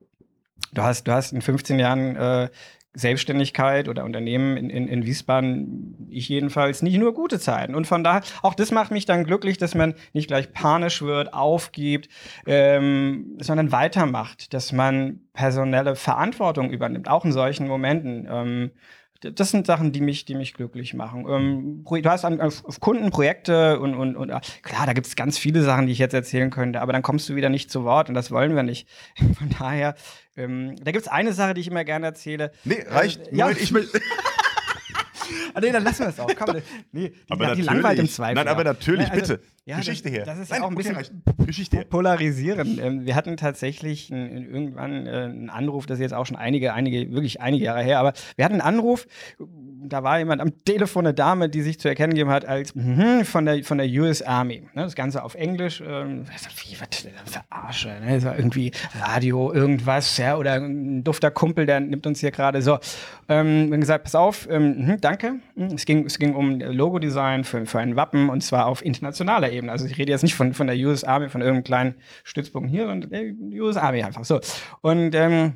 du, 0.74 0.82
hast, 0.82 1.08
du 1.08 1.12
hast 1.12 1.34
in 1.34 1.42
15 1.42 1.80
Jahren 1.80 2.16
äh, 2.16 2.50
Selbstständigkeit 2.94 3.88
oder 3.88 4.04
Unternehmen 4.04 4.58
in, 4.58 4.70
in, 4.70 4.88
in 4.88 5.06
Wiesbaden, 5.06 6.08
ich 6.10 6.28
jedenfalls, 6.28 6.82
nicht 6.82 6.98
nur 6.98 7.14
gute 7.14 7.40
Zeiten. 7.40 7.74
Und 7.74 7.88
von 7.88 8.04
daher, 8.04 8.22
auch 8.42 8.54
das 8.54 8.72
macht 8.72 8.92
mich 8.92 9.06
dann 9.06 9.24
glücklich, 9.24 9.58
dass 9.58 9.76
man 9.76 9.96
nicht 10.12 10.28
gleich 10.28 10.52
panisch 10.52 11.02
wird, 11.02 11.34
aufgibt, 11.34 12.10
ähm, 12.46 13.38
sondern 13.40 13.72
weitermacht, 13.72 14.54
dass 14.54 14.74
man 14.74 15.22
personelle 15.34 15.96
Verantwortung 15.96 16.70
übernimmt, 16.70 17.08
auch 17.08 17.24
in 17.24 17.32
solchen 17.32 17.68
Momenten. 17.68 18.28
Ähm, 18.30 18.72
das 19.22 19.52
sind 19.52 19.68
Sachen, 19.68 19.92
die 19.92 20.02
mich, 20.02 20.26
die 20.26 20.36
mich 20.36 20.54
glücklich 20.54 20.94
machen. 20.94 21.26
Ähm, 21.30 21.84
du 21.84 22.10
hast 22.10 22.26
an, 22.26 22.42
auf, 22.42 22.66
auf 22.66 22.80
Kunden 22.80 23.12
Projekte 23.12 23.80
und, 23.80 23.94
und, 23.94 24.16
und 24.16 24.30
klar, 24.64 24.86
da 24.86 24.94
gibt 24.94 25.08
es 25.08 25.16
ganz 25.16 25.38
viele 25.38 25.62
Sachen, 25.62 25.86
die 25.86 25.92
ich 25.92 26.00
jetzt 26.00 26.14
erzählen 26.14 26.50
könnte, 26.50 26.82
aber 26.82 26.92
dann 26.92 27.04
kommst 27.04 27.30
du 27.30 27.36
wieder 27.36 27.50
nicht 27.50 27.70
zu 27.70 27.84
Wort 27.84 28.10
und 28.10 28.16
das 28.16 28.32
wollen 28.32 28.56
wir 28.56 28.64
nicht. 28.64 28.88
Von 29.38 29.50
daher, 29.58 29.96
ähm, 30.36 30.76
da 30.84 30.92
gibt 30.92 31.06
es 31.06 31.12
eine 31.12 31.34
Sache, 31.34 31.54
die 31.54 31.62
ich 31.62 31.68
immer 31.68 31.84
gerne 31.84 32.08
erzähle. 32.08 32.52
Nee, 32.64 32.84
reicht. 32.88 33.28
Äh, 33.28 33.36
ja. 33.36 33.46
Moment, 33.46 33.62
ich 33.62 33.74
will. 33.74 33.88
Ah, 35.54 35.60
nee, 35.62 35.72
dann 35.72 35.84
lassen 35.84 36.00
wir 36.00 36.10
es 36.10 36.20
auch. 36.20 36.30
Komm, 36.38 36.56
nee, 36.92 37.10
die, 37.10 37.16
aber 37.30 37.56
die 37.56 37.62
langweilt 37.62 38.00
im 38.00 38.10
Zweifel. 38.10 38.36
Nein, 38.36 38.48
aber 38.48 38.64
natürlich, 38.64 39.08
Ja, 39.08 39.14
also, 39.14 39.34
bitte. 39.36 39.44
ja, 39.66 39.78
Geschichte 39.78 40.10
das, 40.10 40.18
her. 40.18 40.26
Das 40.26 40.40
ist 40.40 40.50
Nein, 40.52 40.62
ja 40.62 40.66
auch 40.66 40.72
ein 40.72 40.76
bisschen. 40.76 40.98
Geschichte 41.46 41.78
her. 41.78 41.86
polarisieren. 41.86 42.80
Ähm, 42.82 43.06
wir 43.06 43.16
hatten 43.16 43.38
tatsächlich 43.38 44.10
ein, 44.10 44.38
ein, 44.38 44.50
irgendwann 44.50 45.08
äh, 45.08 45.10
einen 45.10 45.50
Anruf, 45.50 45.86
das 45.86 45.98
ist 45.98 46.02
jetzt 46.02 46.14
auch 46.14 46.26
schon 46.26 46.38
einige, 46.38 46.74
einige, 46.74 47.12
wirklich 47.12 47.42
einige 47.42 47.66
Jahre 47.66 47.84
her, 47.84 48.00
aber 48.00 48.14
wir 48.36 48.46
hatten 48.46 48.62
einen 48.62 48.62
Anruf, 48.62 49.08
da 49.84 50.04
war 50.04 50.20
jemand 50.20 50.42
am 50.42 50.64
Telefon, 50.64 51.06
eine 51.06 51.14
Dame, 51.14 51.50
die 51.50 51.62
sich 51.62 51.80
zu 51.80 51.88
erkennen 51.88 52.14
gegeben 52.14 52.30
hat 52.30 52.46
als 52.46 52.76
mhm, 52.76 53.26
von, 53.26 53.46
der, 53.46 53.64
von 53.64 53.78
der 53.78 53.88
US 53.88 54.22
Army. 54.22 54.62
Ne, 54.74 54.84
das 54.84 54.96
Ganze 54.96 55.24
auf 55.24 55.36
Englisch. 55.36 55.82
Ähm, 55.86 56.26
wie, 56.26 56.78
was 56.80 57.32
verarsche, 57.32 57.90
ne? 57.90 58.16
Das 58.16 58.26
war 58.26 58.38
irgendwie 58.38 58.72
Radio, 59.00 59.52
irgendwas, 59.52 60.18
ja, 60.18 60.38
oder 60.38 60.54
ein 60.54 61.04
dufter 61.04 61.32
Kumpel, 61.32 61.66
der 61.66 61.80
nimmt 61.80 62.06
uns 62.08 62.20
hier 62.20 62.32
gerade 62.32 62.62
so. 62.62 62.80
Ähm, 63.28 63.72
gesagt, 63.80 64.04
pass 64.04 64.16
auf, 64.16 64.48
ähm, 64.50 64.86
mhm, 64.86 65.02
danke. 65.02 65.41
Es 65.56 65.86
ging, 65.86 66.06
es 66.06 66.18
ging 66.18 66.34
um 66.34 66.60
Logodesign 66.60 67.44
für, 67.44 67.66
für 67.66 67.80
ein 67.80 67.96
Wappen 67.96 68.30
und 68.30 68.42
zwar 68.42 68.68
auf 68.68 68.84
internationaler 68.84 69.52
Ebene. 69.52 69.72
Also 69.72 69.86
ich 69.86 69.98
rede 69.98 70.12
jetzt 70.12 70.24
nicht 70.24 70.36
von, 70.36 70.54
von 70.54 70.68
der 70.68 70.76
US 70.78 71.04
Army, 71.04 71.30
von 71.30 71.42
irgendeinem 71.42 71.64
kleinen 71.64 71.96
Stützpunkt 72.24 72.70
hier, 72.70 72.88
sondern 72.88 73.10
der 73.10 73.62
US 73.62 73.78
Army 73.78 74.04
einfach 74.04 74.26
so. 74.26 74.40
Und 74.82 75.14
ähm, 75.14 75.54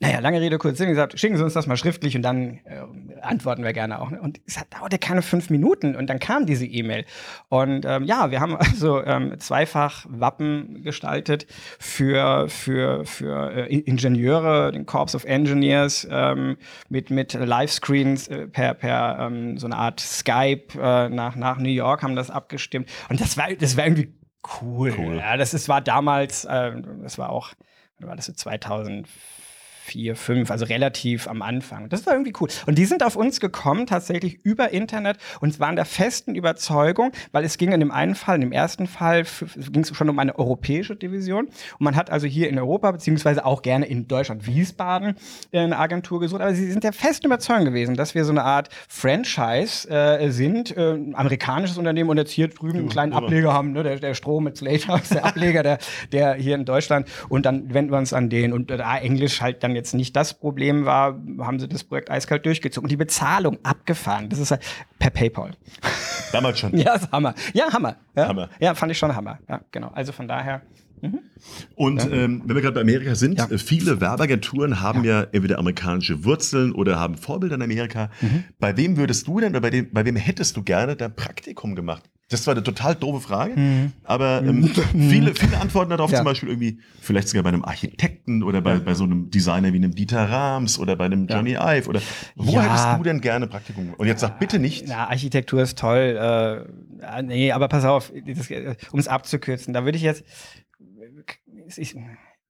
naja, 0.00 0.20
lange 0.20 0.40
Rede, 0.40 0.58
kurz 0.58 0.78
Sinn 0.78 0.88
gesagt, 0.88 1.18
schicken 1.18 1.36
Sie 1.36 1.42
uns 1.42 1.54
das 1.54 1.66
mal 1.66 1.76
schriftlich 1.76 2.14
und 2.14 2.22
dann 2.22 2.60
äh, 2.64 2.82
antworten 3.20 3.64
wir 3.64 3.72
gerne 3.72 4.00
auch. 4.00 4.10
Ne? 4.10 4.20
Und 4.20 4.40
es 4.46 4.56
hat, 4.56 4.72
dauerte 4.72 4.96
keine 4.96 5.22
fünf 5.22 5.50
Minuten 5.50 5.96
und 5.96 6.06
dann 6.08 6.20
kam 6.20 6.46
diese 6.46 6.66
E-Mail. 6.66 7.04
Und 7.48 7.84
ähm, 7.84 8.04
ja, 8.04 8.30
wir 8.30 8.38
haben 8.38 8.54
also 8.56 9.02
ähm, 9.02 9.34
zweifach 9.40 10.06
Wappen 10.08 10.82
gestaltet 10.84 11.46
für, 11.80 12.48
für, 12.48 13.04
für 13.06 13.50
äh, 13.50 13.76
Ingenieure, 13.76 14.70
den 14.70 14.86
Corps 14.86 15.16
of 15.16 15.24
Engineers, 15.24 16.06
ähm, 16.08 16.58
mit, 16.88 17.10
mit 17.10 17.34
Livescreens 17.34 18.28
äh, 18.28 18.46
per, 18.46 18.74
per 18.74 19.18
ähm, 19.18 19.58
so 19.58 19.66
eine 19.66 19.76
Art 19.76 19.98
Skype 19.98 20.78
äh, 20.80 21.08
nach, 21.08 21.34
nach 21.34 21.58
New 21.58 21.70
York 21.70 22.04
haben 22.04 22.14
das 22.14 22.30
abgestimmt. 22.30 22.88
Und 23.08 23.20
das 23.20 23.36
war, 23.36 23.52
das 23.52 23.76
war 23.76 23.84
irgendwie 23.84 24.14
cool. 24.62 24.94
Cool. 24.96 25.16
Ja, 25.16 25.36
das 25.36 25.54
ist, 25.54 25.68
war 25.68 25.80
damals, 25.80 26.44
äh, 26.44 26.70
das 27.02 27.18
war 27.18 27.30
auch, 27.30 27.50
war 27.98 28.14
das 28.14 28.26
so 28.26 28.32
2004? 28.32 29.04
Vier, 29.88 30.16
fünf, 30.16 30.50
also 30.50 30.66
relativ 30.66 31.28
am 31.28 31.42
Anfang. 31.42 31.88
Das 31.88 32.06
war 32.06 32.12
irgendwie 32.12 32.34
cool. 32.40 32.48
Und 32.66 32.78
die 32.78 32.84
sind 32.84 33.02
auf 33.02 33.16
uns 33.16 33.40
gekommen, 33.40 33.86
tatsächlich 33.86 34.44
über 34.44 34.70
Internet 34.70 35.16
und 35.40 35.58
waren 35.60 35.76
der 35.76 35.86
festen 35.86 36.34
Überzeugung, 36.34 37.12
weil 37.32 37.44
es 37.44 37.56
ging 37.56 37.72
in 37.72 37.80
dem 37.80 37.90
einen 37.90 38.14
Fall, 38.14 38.36
in 38.36 38.42
dem 38.42 38.52
ersten 38.52 38.86
Fall 38.86 39.24
ging 39.56 39.82
es 39.82 39.96
schon 39.96 40.08
um 40.10 40.18
eine 40.18 40.38
europäische 40.38 40.94
Division. 40.94 41.46
Und 41.46 41.80
man 41.80 41.96
hat 41.96 42.10
also 42.10 42.26
hier 42.26 42.48
in 42.50 42.58
Europa, 42.58 42.90
beziehungsweise 42.90 43.46
auch 43.46 43.62
gerne 43.62 43.86
in 43.86 44.06
Deutschland, 44.08 44.46
Wiesbaden, 44.46 45.16
äh, 45.52 45.60
eine 45.60 45.78
Agentur 45.78 46.20
gesucht. 46.20 46.42
Aber 46.42 46.54
sie 46.54 46.70
sind 46.70 46.84
der 46.84 46.92
festen 46.92 47.26
Überzeugung 47.26 47.64
gewesen, 47.64 47.96
dass 47.96 48.14
wir 48.14 48.24
so 48.24 48.32
eine 48.32 48.44
Art 48.44 48.68
Franchise 48.88 49.88
äh, 49.88 50.30
sind, 50.30 50.76
äh, 50.76 50.92
ein 50.92 51.14
amerikanisches 51.14 51.78
Unternehmen 51.78 52.10
und 52.10 52.18
jetzt 52.18 52.32
hier 52.32 52.48
drüben 52.48 52.78
einen 52.78 52.88
kleinen 52.88 53.14
Ableger 53.14 53.52
haben, 53.54 53.72
ne? 53.72 53.82
der, 53.82 53.96
der 53.96 54.14
Strom 54.14 54.44
mit 54.44 54.58
Slater 54.58 55.00
ist 55.02 55.14
der 55.14 55.24
Ableger, 55.24 55.62
der, 55.62 55.78
der 56.12 56.34
hier 56.34 56.56
in 56.56 56.66
Deutschland. 56.66 57.08
Und 57.30 57.46
dann 57.46 57.72
wenden 57.72 57.90
wir 57.90 57.98
uns 57.98 58.12
an 58.12 58.28
den. 58.28 58.52
Und 58.52 58.70
da 58.70 58.98
Englisch 58.98 59.40
halt 59.40 59.62
dann 59.62 59.74
jetzt 59.78 59.94
nicht 59.94 60.14
das 60.16 60.34
Problem 60.34 60.84
war, 60.84 61.18
haben 61.38 61.58
sie 61.58 61.68
das 61.68 61.84
Projekt 61.84 62.10
eiskalt 62.10 62.44
durchgezogen. 62.44 62.84
Und 62.86 62.90
die 62.90 62.96
Bezahlung 62.96 63.58
abgefahren. 63.62 64.28
Das 64.28 64.38
ist 64.38 64.50
halt 64.50 64.62
per 64.98 65.10
PayPal. 65.10 65.52
Damals 66.32 66.58
schon. 66.58 66.76
Ja, 66.78 67.00
Hammer. 67.12 67.34
Ja, 67.54 67.72
Hammer. 67.72 67.96
Ja, 68.14 68.28
Hammer. 68.28 68.48
ja 68.60 68.74
fand 68.74 68.92
ich 68.92 68.98
schon 68.98 69.14
Hammer. 69.14 69.38
Ja, 69.48 69.60
genau. 69.70 69.90
Also 69.94 70.12
von 70.12 70.28
daher. 70.28 70.62
Und 71.74 72.00
ähm, 72.12 72.42
wenn 72.46 72.56
wir 72.56 72.62
gerade 72.62 72.74
bei 72.74 72.80
Amerika 72.80 73.14
sind, 73.14 73.38
Ja. 73.38 73.46
äh, 73.50 73.58
viele 73.58 74.00
Werbeagenturen 74.00 74.80
haben 74.80 75.04
ja. 75.04 75.22
entweder 75.32 75.58
amerikanische 75.58 76.24
Wurzeln 76.24 76.72
oder 76.72 76.98
haben 76.98 77.16
Vorbilder 77.16 77.54
in 77.56 77.62
Amerika. 77.62 78.10
Mhm. 78.20 78.44
Bei 78.58 78.76
wem 78.76 78.96
würdest 78.96 79.26
du 79.28 79.40
denn 79.40 79.50
oder 79.50 79.60
bei, 79.60 79.70
dem, 79.70 79.90
bei 79.92 80.04
wem 80.04 80.16
hättest 80.16 80.56
du 80.56 80.62
gerne 80.62 80.96
dein 80.96 81.14
Praktikum 81.14 81.74
gemacht? 81.74 82.02
Das 82.30 82.46
war 82.46 82.52
eine 82.52 82.62
total 82.62 82.94
doofe 82.94 83.20
Frage, 83.26 83.54
aber 84.04 84.42
ähm, 84.44 84.64
viele, 84.92 85.34
viele 85.34 85.58
antworten 85.60 85.88
darauf 85.90 86.10
Mhm. 86.10 86.12
Ja. 86.12 86.18
zum 86.18 86.24
Beispiel 86.26 86.48
irgendwie, 86.50 86.78
vielleicht 87.00 87.28
sogar 87.28 87.42
bei 87.42 87.48
einem 87.48 87.64
Architekten 87.64 88.42
oder 88.42 88.60
bei, 88.60 88.78
bei 88.80 88.92
so 88.92 89.04
einem 89.04 89.30
Designer 89.30 89.72
wie 89.72 89.76
einem 89.76 89.94
Dieter 89.94 90.28
Rams 90.28 90.78
oder 90.78 90.94
bei 90.96 91.06
einem 91.06 91.26
Johnny 91.26 91.52
Ive 91.58 91.88
oder 91.88 92.02
wo 92.36 92.52
Ja. 92.52 92.62
hättest 92.64 92.98
du 92.98 93.02
denn 93.04 93.20
gerne 93.22 93.46
Praktikum 93.46 93.84
gemacht? 93.84 93.98
Und 94.00 94.08
jetzt 94.08 94.20
sag 94.20 94.38
bitte 94.40 94.58
nicht, 94.58 94.84
Na, 94.88 95.08
Architektur 95.08 95.62
ist 95.62 95.78
toll. 95.78 96.18
Äh, 96.20 97.00
ja, 97.02 97.22
nee, 97.22 97.50
aber 97.52 97.68
pass 97.68 97.84
auf, 97.86 98.12
um 98.92 98.98
es 98.98 99.08
abzukürzen, 99.08 99.72
da 99.72 99.84
würde 99.86 99.96
ich 99.96 100.02
jetzt. 100.04 100.22
Ich, 101.76 101.94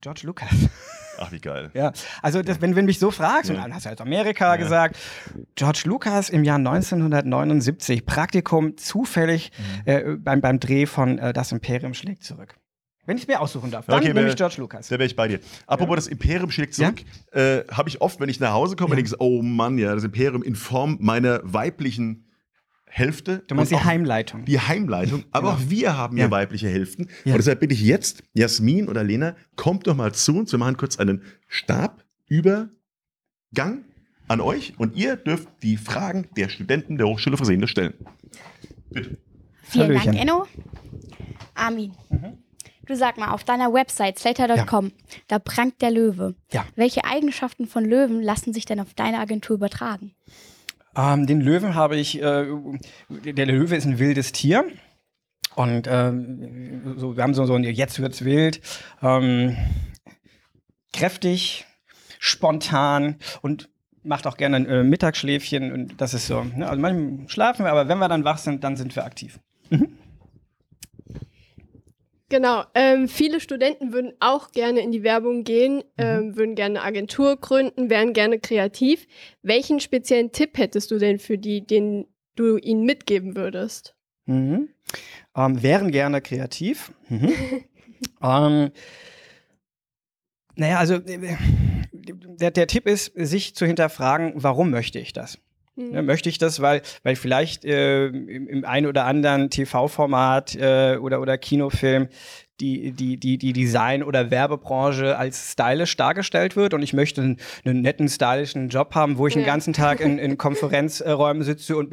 George 0.01 0.21
Lucas. 0.25 0.49
ach 1.19 1.33
wie 1.33 1.41
geil. 1.41 1.71
Ja, 1.75 1.93
also 2.23 2.43
das, 2.43 2.61
wenn, 2.61 2.77
wenn 2.77 2.85
mich 2.85 2.99
so 3.01 3.11
fragst, 3.11 3.51
und 3.51 3.57
dann 3.57 3.75
hast 3.75 3.85
du 3.87 3.89
halt 3.89 4.01
Amerika 4.01 4.55
gesagt, 4.57 4.97
George 5.57 5.83
Lucas 5.87 6.31
im 6.31 6.45
Jahr 6.45 6.59
1979, 6.59 8.07
Praktikum 8.07 8.77
zufällig 8.77 9.51
Mhm. 9.59 9.83
äh, 9.87 10.17
beim, 10.19 10.41
beim 10.41 10.61
Dreh 10.61 10.87
von 10.87 11.19
äh, 11.19 11.33
Das 11.33 11.51
Imperium 11.53 11.95
schlägt 11.95 12.23
zurück. 12.23 12.55
Wenn 13.07 13.17
ich 13.17 13.23
es 13.23 13.29
mir 13.29 13.41
aussuchen 13.41 13.71
darf, 13.71 13.87
dann 13.87 13.97
Okay, 13.99 14.13
nehme 14.13 14.29
ich 14.29 14.37
George 14.37 14.57
Lucas. 14.59 14.89
Da 14.89 14.99
wäre 14.99 15.07
ich 15.07 15.17
bei 15.17 15.29
dir. 15.29 15.41
Apropos 15.67 15.97
das 15.97 16.07
Imperium 16.09 16.51
schlägt 16.51 16.75
zurück, 16.75 17.03
äh, 17.33 17.63
habe 17.73 17.89
ich 17.89 18.03
oft, 18.03 18.21
wenn 18.21 18.29
ich 18.29 18.39
nach 18.39 18.53
Hause 18.53 18.77
komme, 18.77 18.95
denke 18.97 19.07
ich, 19.07 19.11
so, 19.13 19.17
oh 19.19 19.41
Mann, 19.43 19.79
ja, 19.79 19.95
das 19.95 20.05
Imperium 20.05 20.43
in 20.43 20.55
Form 20.55 20.99
meiner 21.01 21.41
weiblichen 21.43 22.28
Hälfte. 22.91 23.43
Du 23.47 23.55
meinst 23.55 23.73
Und 23.73 23.81
die 23.81 23.85
Heimleitung. 23.85 24.45
Die 24.45 24.59
Heimleitung. 24.61 25.25
Aber 25.31 25.55
auch 25.55 25.61
wir 25.69 25.97
haben 25.97 26.17
hier 26.17 26.27
Ja. 26.27 26.31
weibliche 26.31 26.69
Hälften. 26.69 27.09
Ja. 27.25 27.33
Und 27.33 27.39
deshalb 27.39 27.61
bitte 27.61 27.75
ich 27.75 27.83
jetzt, 27.83 28.23
Jasmin 28.35 28.89
oder 28.89 29.05
Lena, 29.05 29.37
kommt 29.57 29.87
doch 29.87 29.95
mal 29.95 30.13
zu 30.15 30.37
uns. 30.37 30.53
Wir 30.53 30.59
machen 30.59 30.77
kurz 30.77 30.99
einen 30.99 31.23
Stabübergang 31.47 32.71
an 34.29 34.41
euch 34.41 34.75
und 34.79 34.97
ihr 34.97 35.17
dürft 35.17 35.49
die 35.63 35.77
Fragen 35.77 36.29
der 36.37 36.49
Studenten 36.49 36.99
der 36.99 37.07
Hochschule 37.07 37.37
für 37.37 37.45
Sehende 37.45 37.69
stellen. 37.69 37.95
Bitte. 38.91 39.17
Vielen 39.63 39.87
Hallöchen. 39.89 40.13
Dank, 40.13 40.23
Enno. 40.23 40.47
Armin, 41.55 41.93
du 42.87 42.95
sag 42.97 43.19
mal, 43.19 43.33
auf 43.33 43.43
deiner 43.45 43.73
Website 43.73 44.19
slater.com, 44.19 44.93
da 45.27 45.39
prangt 45.39 45.83
der 45.83 45.91
Löwe. 45.91 46.35
Ja. 46.53 46.65
Welche 46.77 47.05
Eigenschaften 47.05 47.67
von 47.67 47.85
Löwen 47.85 48.23
lassen 48.23 48.53
sich 48.55 48.65
denn 48.65 48.81
auf 48.81 48.95
deine 48.95 49.19
Agentur 49.19 49.57
übertragen? 49.57 50.13
Ähm, 50.99 51.29
den 51.29 51.41
Löwen 51.41 51.77
habe 51.77 51.97
ich, 51.97 52.21
äh, 52.21 52.47
der 53.09 53.47
Löwe 53.47 53.77
ist 53.77 53.87
ein 53.87 54.01
wildes 54.01 54.33
Tier. 54.33 54.65
Und 55.55 55.87
ähm, 55.89 56.95
so, 56.97 57.17
wir 57.17 57.23
haben 57.23 57.35
so, 57.35 57.47
so 57.47 57.55
ein 57.55 57.63
Jetzt 57.63 58.01
wird's 58.01 58.25
wild. 58.25 58.61
Ähm, 59.01 59.57
kräftig, 60.93 61.67
spontan 62.19 63.17
und 63.43 63.69
macht 64.03 64.27
auch 64.27 64.37
gerne 64.37 64.57
ein 64.57 64.67
äh, 64.67 64.83
Mittagsschläfchen. 64.83 65.73
Und 65.73 66.01
das 66.01 66.15
ist 66.15 66.27
so. 66.27 66.43
Ne? 66.43 66.69
Also 66.69 66.81
manchmal 66.81 67.29
schlafen 67.29 67.65
wir, 67.65 67.71
aber 67.71 67.89
wenn 67.89 67.99
wir 67.99 68.09
dann 68.09 68.25
wach 68.25 68.39
sind, 68.39 68.65
dann 68.65 68.77
sind 68.77 68.97
wir 68.97 69.05
aktiv. 69.05 69.39
Genau, 72.31 72.65
ähm, 72.75 73.09
viele 73.09 73.41
Studenten 73.41 73.93
würden 73.93 74.13
auch 74.21 74.53
gerne 74.53 74.81
in 74.81 74.93
die 74.93 75.03
Werbung 75.03 75.45
gehen, 75.45 75.83
ähm, 75.97 76.37
würden 76.37 76.55
gerne 76.57 76.81
eine 76.81 76.87
Agentur 76.87 77.37
gründen, 77.37 77.89
wären 77.89 78.13
gerne 78.13 78.39
kreativ. 78.39 79.07
Welchen 79.43 79.81
speziellen 79.81 80.31
Tipp 80.31 80.59
hättest 80.59 80.91
du 80.91 80.99
denn 80.99 81.19
für 81.19 81.39
die, 81.39 81.67
den 81.67 82.07
du 82.37 82.59
ihnen 82.59 82.85
mitgeben 82.85 83.35
würdest? 83.35 83.95
Mhm. 84.27 84.69
Ähm, 85.35 85.63
wären 85.63 85.91
gerne 85.91 86.21
kreativ. 86.21 86.93
Mhm. 87.09 87.33
Ähm, 88.23 88.71
naja, 90.55 90.79
also 90.79 90.95
äh, 90.95 91.37
der, 91.93 92.53
der 92.53 92.67
Tipp 92.69 92.87
ist, 92.87 93.13
sich 93.17 93.57
zu 93.57 93.67
hinterfragen, 93.67 94.35
warum 94.37 94.71
möchte 94.71 95.01
ich 95.01 95.13
das? 95.13 95.39
Hm. 95.79 95.93
Ne, 95.93 96.03
möchte 96.03 96.29
ich 96.29 96.39
das, 96.39 96.61
weil, 96.61 96.83
weil 97.05 97.15
vielleicht 97.15 97.65
äh, 97.65 98.07
im, 98.09 98.49
im 98.49 98.65
einen 98.65 98.87
oder 98.87 99.05
anderen 99.05 99.49
TV-Format 99.49 100.57
äh, 100.57 100.97
oder, 101.01 101.21
oder 101.21 101.39
Kinofilm 101.39 102.09
die, 102.61 102.91
die, 102.91 103.17
die, 103.19 103.39
die 103.39 103.53
Design- 103.53 104.03
oder 104.03 104.33
Werbebranche 104.33 105.17
als 105.17 105.53
stylisch 105.53 105.97
dargestellt 105.97 106.57
wird 106.57 106.75
und 106.75 106.83
ich 106.83 106.93
möchte 106.93 107.21
einen, 107.23 107.37
einen 107.65 107.83
netten, 107.83 108.09
stylischen 108.09 108.69
Job 108.71 108.97
haben, 108.97 109.17
wo 109.19 109.29
ich 109.29 109.35
den 109.35 109.43
Ja. 109.43 109.47
ganzen 109.47 109.73
Tag 109.73 110.01
in, 110.01 110.19
in 110.19 110.37
Konferenzräumen 110.39 111.45
sitze 111.45 111.77
und 111.77 111.91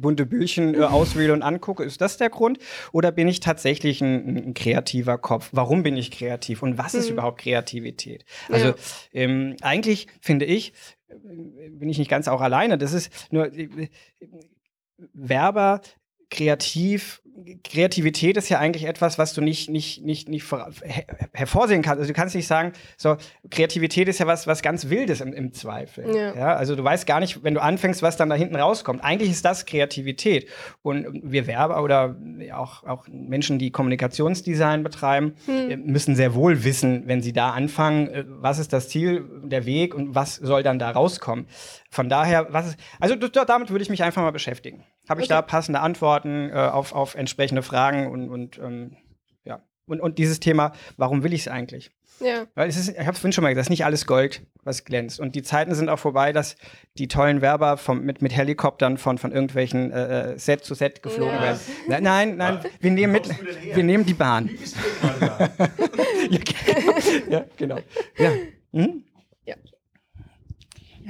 bunte 0.00 0.26
Bildchen 0.26 0.74
äh, 0.74 0.78
auswähle 0.78 1.32
und 1.32 1.42
angucke. 1.42 1.84
Ist 1.84 2.00
das 2.00 2.16
der 2.16 2.28
Grund? 2.28 2.58
Oder 2.90 3.12
bin 3.12 3.28
ich 3.28 3.38
tatsächlich 3.38 4.00
ein, 4.00 4.48
ein 4.48 4.54
kreativer 4.54 5.16
Kopf? 5.16 5.50
Warum 5.52 5.84
bin 5.84 5.96
ich 5.96 6.10
kreativ 6.10 6.64
und 6.64 6.76
was 6.76 6.94
ist 6.94 7.06
Mhm. 7.06 7.12
überhaupt 7.12 7.40
Kreativität? 7.42 8.24
Also 8.48 8.66
Ja. 8.66 8.74
ähm, 9.12 9.54
eigentlich 9.60 10.08
finde 10.20 10.44
ich, 10.46 10.72
bin 11.18 11.88
ich 11.88 11.98
nicht 11.98 12.10
ganz 12.10 12.28
auch 12.28 12.40
alleine. 12.40 12.78
Das 12.78 12.92
ist 12.92 13.32
nur 13.32 13.52
äh, 13.52 13.88
Werber, 15.12 15.80
kreativ. 16.30 17.22
Kreativität 17.64 18.36
ist 18.36 18.48
ja 18.48 18.58
eigentlich 18.58 18.84
etwas, 18.86 19.18
was 19.18 19.34
du 19.34 19.40
nicht, 19.40 19.68
nicht, 19.70 20.02
nicht, 20.04 20.28
nicht 20.28 20.42
vor- 20.44 20.70
her 20.82 21.04
hervorsehen 21.32 21.82
kannst. 21.82 22.00
Also 22.00 22.12
du 22.12 22.16
kannst 22.16 22.34
nicht 22.34 22.46
sagen, 22.46 22.72
so, 22.96 23.16
Kreativität 23.50 24.08
ist 24.08 24.18
ja 24.18 24.26
was, 24.26 24.46
was 24.46 24.62
ganz 24.62 24.88
Wildes 24.90 25.20
im, 25.20 25.32
im 25.32 25.52
Zweifel. 25.52 26.14
Ja. 26.14 26.56
also 26.56 26.76
du 26.76 26.84
weißt 26.84 27.06
gar 27.06 27.20
nicht, 27.20 27.42
wenn 27.42 27.54
du 27.54 27.62
anfängst, 27.62 28.02
was 28.02 28.16
dann 28.16 28.28
da 28.28 28.34
hinten 28.34 28.56
rauskommt. 28.56 29.02
Eigentlich 29.04 29.30
ist 29.30 29.44
das 29.44 29.66
Kreativität. 29.66 30.48
Und 30.82 31.06
wir 31.22 31.46
Werber 31.46 31.82
oder 31.82 32.16
auch, 32.52 32.84
auch 32.84 33.06
Menschen, 33.08 33.58
die 33.58 33.70
Kommunikationsdesign 33.70 34.82
betreiben, 34.82 35.34
äh, 35.48 35.76
müssen 35.76 36.16
sehr 36.16 36.34
wohl 36.34 36.64
wissen, 36.64 37.04
wenn 37.06 37.22
sie 37.22 37.32
da 37.32 37.50
anfangen, 37.50 38.08
äh, 38.08 38.24
was 38.26 38.58
ist 38.58 38.72
das 38.72 38.88
Ziel, 38.88 39.24
der 39.44 39.66
Weg 39.66 39.94
und 39.94 40.14
was 40.14 40.36
soll 40.36 40.62
dann 40.62 40.78
da 40.78 40.90
rauskommen. 40.90 41.46
Von 41.92 42.08
daher, 42.08 42.46
was 42.52 42.68
ist, 42.68 42.76
also 43.00 43.16
damit 43.16 43.70
würde 43.70 43.82
ich 43.82 43.90
mich 43.90 44.02
einfach 44.04 44.22
mal 44.22 44.30
beschäftigen. 44.30 44.84
Habe 45.08 45.20
ich 45.22 45.26
Okay. 45.26 45.34
da 45.34 45.42
passende 45.42 45.80
Antworten 45.80 46.50
äh, 46.50 46.54
auf, 46.54 46.92
auf 46.94 47.14
entsprechende 47.16 47.62
Fragen 47.62 48.06
und, 48.06 48.28
und 48.30 48.58
ähm, 48.58 48.96
ja. 49.44 49.60
Und, 49.86 50.00
und 50.00 50.18
dieses 50.18 50.38
Thema, 50.38 50.72
warum 50.96 51.24
will 51.24 51.32
ich 51.32 51.40
es 51.42 51.48
eigentlich? 51.48 51.90
Ja. 52.20 52.44
Weil 52.54 52.68
es 52.68 52.76
ist, 52.76 52.90
ich 52.90 52.98
habe 52.98 53.12
es 53.12 53.18
vorhin 53.18 53.32
schon 53.32 53.42
mal 53.42 53.48
gesagt, 53.48 53.62
es 53.62 53.66
ist 53.66 53.70
nicht 53.70 53.84
alles 53.86 54.06
Gold, 54.06 54.42
was 54.62 54.84
glänzt. 54.84 55.18
Und 55.18 55.34
die 55.34 55.42
Zeiten 55.42 55.74
sind 55.74 55.88
auch 55.88 55.98
vorbei, 55.98 56.32
dass 56.32 56.54
die 56.98 57.08
tollen 57.08 57.40
Werber 57.40 57.76
vom, 57.78 58.02
mit, 58.02 58.20
mit 58.22 58.36
Helikoptern 58.36 58.98
von, 58.98 59.16
von 59.18 59.32
irgendwelchen 59.32 59.90
äh, 59.90 60.32
äh, 60.34 60.38
Set 60.38 60.62
zu 60.64 60.74
Set 60.74 61.02
geflogen 61.02 61.34
Ja. 61.34 61.42
werden. 61.42 61.60
Nein, 61.88 62.02
nein, 62.04 62.36
nein, 62.36 62.58
wir 62.78 62.90
nehmen 62.90 63.12
mit, 63.14 63.28
wir 63.74 63.82
nehmen 63.82 64.04
die 64.04 64.14
Bahn. 64.14 64.50
ja, 66.30 66.38
ge- 66.38 67.22
ja, 67.30 67.44
genau. 67.56 67.78
Ja. 68.18 68.30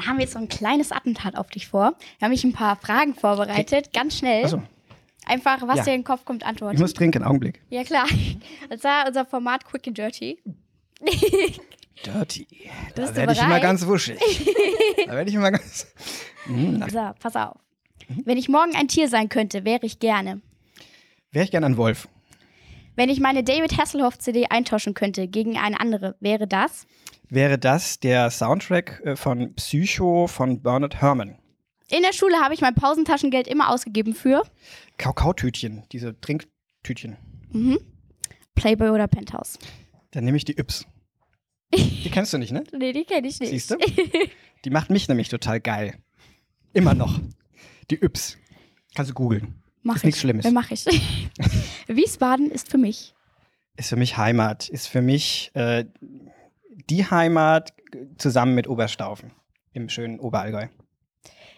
Mhm. 0.01 0.05
Dann 0.05 0.09
haben 0.11 0.17
wir 0.19 0.25
jetzt 0.25 0.33
so 0.35 0.39
ein 0.39 0.49
kleines 0.49 0.93
Attentat 0.93 1.37
auf 1.37 1.49
dich 1.49 1.69
vor. 1.69 1.95
Wir 2.19 2.27
haben 2.27 2.31
mich 2.33 2.45
ein 2.45 2.53
paar 2.53 2.77
Fragen 2.77 3.15
vorbereitet, 3.15 3.93
ganz 3.93 4.19
schnell. 4.19 4.45
Achso, 4.45 4.63
Einfach, 5.27 5.61
was 5.69 5.79
Ja. 5.79 5.85
dir 5.85 5.95
in 5.95 6.01
den 6.01 6.05
Kopf 6.05 6.25
kommt, 6.25 6.45
antworten. 6.45 6.75
ich 6.77 6.81
muss 6.81 6.95
trinken, 6.95 7.23
Augenblick. 7.23 7.61
ja, 7.69 7.85
klar. 7.85 8.07
Das 8.71 8.83
war 8.85 9.07
unser 9.07 9.25
Format 9.27 9.65
Quick 9.67 9.87
and 9.87 9.99
Dirty. 9.99 10.39
Dirty. 12.05 12.47
Da 12.95 13.15
werde 13.15 13.33
ich 13.35 13.43
immer 13.43 13.61
ganz 13.61 13.87
wuschig. 13.87 14.19
da 15.07 15.13
werde 15.13 15.29
ich 15.31 15.37
immer 15.37 15.51
ganz. 15.51 15.87
Mhm. 16.47 16.83
So, 16.91 17.11
pass 17.21 17.37
auf. 17.37 17.57
Wenn 18.25 18.39
ich 18.39 18.49
morgen 18.49 18.75
ein 18.75 18.89
Tier 18.89 19.09
sein 19.09 19.29
könnte, 19.29 19.65
wäre 19.65 19.85
ich 19.85 19.99
gerne. 20.01 20.41
Wäre 21.31 21.45
ich 21.45 21.51
gern 21.51 21.65
ein 21.65 21.77
Wolf. 21.77 22.09
Wenn 22.97 23.09
ich 23.09 23.21
meine 23.21 23.45
David 23.45 23.79
Hasselhoff 23.79 24.19
CD 24.19 24.47
eintauschen 24.51 24.95
könnte 24.95 25.29
gegen 25.29 25.57
eine 25.59 25.79
andere, 25.79 26.17
wäre 26.21 26.49
das? 26.49 26.87
Wäre 27.31 27.59
das 27.59 28.01
der 28.01 28.31
Soundtrack 28.31 29.01
äh, 29.05 29.17
von 29.17 29.55
Psycho 29.55 30.27
von 30.27 30.61
Bernard 30.63 31.01
Herrmann? 31.01 31.39
In 31.89 32.03
der 32.03 32.13
Schule 32.13 32.37
habe 32.41 32.55
ich 32.55 32.61
mein 32.61 32.75
Pausentaschengeld 32.75 33.49
immer 33.49 33.71
ausgegeben 33.71 34.15
für 34.15 34.43
Kakaotütchen, 34.99 35.85
diese 35.93 36.21
Trinktütchen. 36.21 37.17
mhm. 37.53 37.79
Playboy 38.55 38.91
oder 38.91 39.09
Penthouse. 39.09 39.59
Dann 40.11 40.25
nehme 40.25 40.37
ich 40.37 40.45
die 40.45 40.59
Yps. 40.59 40.85
Die 41.75 42.11
kennst 42.11 42.33
du 42.35 42.39
nicht, 42.39 42.51
ne? 42.53 42.65
Nee, 42.77 42.93
die 42.93 43.05
kenne 43.05 43.27
ich 43.29 43.39
nicht. 43.41 43.51
Siehst 43.51 43.71
du? 43.71 43.77
Die 44.65 44.71
macht 44.71 44.91
mich 44.91 45.09
nämlich 45.09 45.29
total 45.29 45.61
geil. 45.61 45.95
Immer 46.75 46.93
noch. 46.95 47.19
Die 47.91 48.03
Yps. 48.03 48.37
Kannst 48.95 49.11
du 49.11 49.15
googeln. 49.15 49.63
Mach 49.83 49.95
Ist 49.95 50.01
ich. 50.01 50.07
nichts 50.07 50.21
Schlimmes. 50.21 50.45
Ja, 50.45 50.51
mach 50.51 50.71
ich. 50.73 50.85
Wiesbaden 51.87 52.51
ist 52.51 52.71
für 52.71 52.77
mich. 52.77 53.15
Ist 53.77 53.89
für 53.89 53.97
mich 53.97 54.17
Heimat. 54.19 54.69
Ist 54.69 54.89
für 54.89 55.01
mich 55.01 55.53
äh, 55.55 55.85
die 56.89 57.05
Heimat 57.05 57.73
zusammen 58.19 58.55
mit 58.55 58.69
Oberstaufen. 58.69 59.33
Im 59.73 59.89
schönen 59.89 60.19
Oberallgäu. 60.19 60.67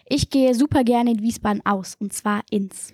Ich 0.07 0.29
gehe 0.29 0.53
super 0.53 0.83
gerne 0.83 1.11
in 1.11 1.21
Wiesbaden 1.21 1.65
aus 1.65 1.95
und 1.95 2.13
zwar 2.13 2.41
ins. 2.51 2.93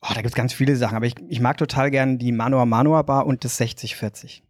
Oh, 0.00 0.08
da 0.08 0.16
gibt 0.16 0.28
es 0.28 0.34
ganz 0.34 0.52
viele 0.52 0.76
Sachen, 0.76 0.96
aber 0.96 1.06
ich, 1.06 1.14
ich 1.28 1.40
mag 1.40 1.56
total 1.56 1.90
gern 1.90 2.18
die 2.18 2.32
Manor 2.32 2.66
Manor 2.66 3.04
Bar 3.04 3.26
und 3.26 3.44
das 3.44 3.56
6040. 3.56 4.42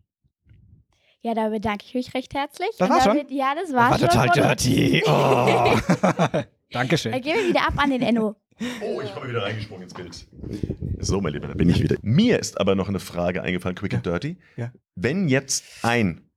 Ja, 1.23 1.33
da 1.33 1.49
bedanke 1.49 1.87
ich 1.87 1.95
mich 1.95 2.13
recht 2.13 2.35
herzlich. 2.35 2.69
Das 2.79 2.91
war's 2.91 3.05
schon? 3.05 3.19
Ja, 3.31 3.55
das 3.55 3.73
war, 3.73 3.91
war 3.93 3.99
schon. 3.99 4.09
total 4.09 4.29
dirty. 4.29 5.03
Oh. 5.07 5.75
Dann 6.03 6.45
Dankeschön. 6.71 7.13
gehen 7.23 7.37
wir 7.37 7.49
wieder 7.49 7.67
ab 7.67 7.75
an 7.77 7.91
den 7.91 8.03
Enno. 8.03 8.37
Oh, 8.83 9.01
ich 9.01 9.13
komme 9.13 9.31
wieder 9.31 9.43
reingesprungen 9.43 9.85
ins 9.85 9.95
Bild. 9.95 10.29
So, 11.01 11.21
mein 11.21 11.33
Lieber, 11.33 11.49
da 11.49 11.55
bin 11.55 11.69
ich 11.69 11.83
wieder. 11.83 11.97
Mir 12.03 12.39
ist 12.39 12.61
aber 12.61 12.77
noch 12.77 12.89
eine 12.89 13.01
Frage 13.01 13.43
eingefallen, 13.43 13.75
quick 13.75 13.95
and 13.95 14.07
dirty. 14.07 14.37
Ja. 14.57 14.71
Wenn 14.95 15.29
jetzt 15.29 15.65
ein 15.83 16.31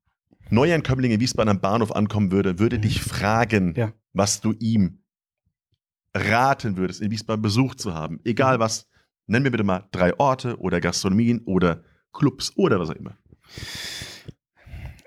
Neuankömmling 0.50 1.12
in 1.12 1.20
Wiesbaden 1.20 1.50
am 1.50 1.60
Bahnhof 1.62 1.92
ankommen 1.96 2.32
würde, 2.32 2.60
würde 2.60 2.80
dich 2.80 3.02
fragen, 3.02 3.70
Mhm. 3.70 3.76
Ja. 3.76 3.94
was 4.14 4.42
du 4.42 4.54
ihm 4.60 5.00
raten 6.16 6.78
würdest, 6.78 7.02
in 7.02 7.12
Wiesbaden 7.12 7.42
besucht 7.42 7.80
zu 7.80 7.94
haben. 7.94 8.16
Mhm. 8.16 8.22
Egal 8.26 8.60
was. 8.60 8.88
Nenn 9.28 9.44
mir 9.44 9.52
bitte 9.52 9.64
mal 9.66 9.84
drei 9.92 10.18
Orte 10.20 10.58
oder 10.60 10.80
Gastronomien 10.80 11.42
oder 11.46 11.84
Clubs 12.14 12.54
oder 12.56 12.80
was 12.80 12.90
auch 12.90 12.96
immer. 12.96 13.18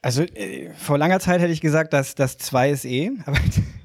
Also 0.03 0.23
äh, 0.23 0.71
vor 0.79 0.97
langer 0.97 1.21
Zeit 1.21 1.41
hätte 1.43 1.53
ich 1.53 1.61
gesagt, 1.61 1.93
dass 1.93 2.15
das 2.15 2.39
2 2.39 2.71
ist 2.71 2.85
eh, 2.87 3.11
aber 3.27 3.37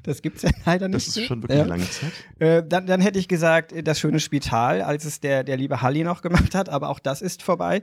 das 0.02 0.22
gibt 0.22 0.36
es 0.38 0.42
ja 0.44 0.50
leider 0.64 0.88
nicht. 0.88 1.06
Das 1.08 1.16
ist 1.16 1.24
schon 1.26 1.42
wirklich 1.42 1.58
Ja. 1.58 1.64
lange 1.66 1.84
Zeit. 1.90 2.12
Äh, 2.38 2.62
dann, 2.66 2.86
dann 2.86 3.00
hätte 3.02 3.18
ich 3.18 3.28
gesagt, 3.28 3.72
äh, 3.72 3.82
das 3.82 4.00
schöne 4.00 4.18
Spital, 4.20 4.80
als 4.80 5.04
es 5.04 5.20
der, 5.20 5.44
der 5.44 5.56
liebe 5.58 5.82
Halli 5.82 6.04
noch 6.04 6.22
gemacht 6.22 6.54
hat, 6.54 6.68
aber 6.70 6.88
auch 6.88 7.00
das 7.00 7.20
ist 7.20 7.42
vorbei. 7.42 7.82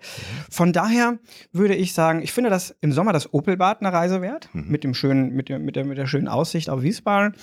Von 0.50 0.74
daher 0.74 1.20
würde 1.52 1.76
ich 1.76 1.94
sagen, 1.94 2.22
ich 2.24 2.32
finde 2.32 2.50
das 2.50 2.76
im 2.82 2.92
Sommer 2.92 3.14
das 3.14 3.34
Opelbad 3.34 3.82
eine 3.82 3.94
Reise 3.94 4.22
wert, 4.22 4.50
Mhm. 4.54 4.66
mit, 4.68 4.84
dem 4.84 4.94
schönen, 4.96 5.34
mit, 5.34 5.50
der, 5.50 5.60
mit, 5.60 5.76
der, 5.76 5.86
mit 5.86 5.98
der 5.98 6.08
schönen 6.08 6.28
Aussicht 6.28 6.70
auf 6.70 6.82
Wiesbaden. 6.82 7.36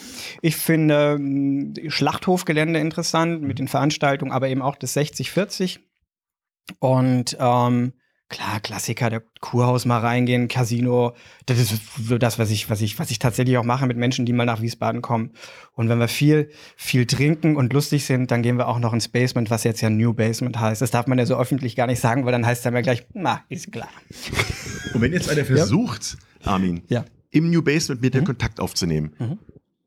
Ich 0.43 0.57
finde 0.57 1.15
ähm, 1.19 1.75
Schlachthofgelände 1.89 2.81
interessant, 2.81 3.43
mit 3.43 3.59
den 3.61 3.69
Veranstaltungen, 3.69 4.33
aber 4.33 4.49
eben 4.49 4.63
auch 4.63 4.77
das 4.77 4.97
60-40. 4.97 5.79
Und 6.79 7.37
ähm, 7.41 7.93
klar, 8.31 8.61
Klassiker, 8.61 9.11
der 9.11 9.23
Kurhaus 9.41 9.85
mal 9.85 9.99
reingehen, 9.99 10.49
Casino, 10.49 11.15
das 11.47 11.59
ist 11.59 11.75
so 12.03 12.17
das, 12.17 12.39
was 12.39 12.51
ich, 12.51 12.71
was 12.71 12.81
ich, 12.81 12.99
was 12.99 13.11
ich 13.11 13.19
tatsächlich 13.19 13.59
auch 13.59 13.65
mache 13.65 13.87
mit 13.87 13.99
Menschen, 13.99 14.25
die 14.25 14.33
mal 14.33 14.47
nach 14.47 14.63
Wiesbaden 14.63 15.03
kommen. 15.03 15.33
Und 15.75 15.89
wenn 15.91 15.99
wir 15.99 16.09
viel, 16.09 16.51
viel 16.77 17.05
trinken 17.07 17.57
und 17.57 17.73
lustig 17.73 18.07
sind, 18.07 18.31
dann 18.31 18.43
gehen 18.43 18.57
wir 18.57 18.69
auch 18.69 18.79
noch 18.79 18.93
ins 18.95 19.09
Basement, 19.09 19.51
was 19.51 19.65
jetzt 19.65 19.83
ja 19.83 19.91
New 19.91 20.15
Basement 20.15 20.59
heißt. 20.59 20.81
Das 20.81 20.91
darf 20.91 21.07
man 21.07 21.19
ja 21.19 21.27
so 21.27 21.37
öffentlich 21.37 21.77
gar 21.77 21.87
nicht 21.87 22.01
sagen, 22.01 22.25
weil 22.25 22.33
dann 22.33 22.47
heißt 22.47 22.61
es 22.61 22.63
dann 22.65 22.75
ja 22.75 22.81
gleich, 22.81 23.05
na, 23.13 23.43
ist 23.51 23.71
klar. 23.73 23.89
Und 24.95 25.01
wenn 25.03 25.13
jetzt 25.13 25.29
einer 25.29 25.45
versucht, 25.45 26.17
Armin, 26.45 26.83
Ja. 26.89 27.05
im 27.31 27.51
New 27.51 27.61
Basement 27.63 28.01
mit 28.01 28.15
dir 28.15 28.23
Kontakt 28.25 28.61
aufzunehmen, 28.61 29.13
Mhm. 29.19 29.39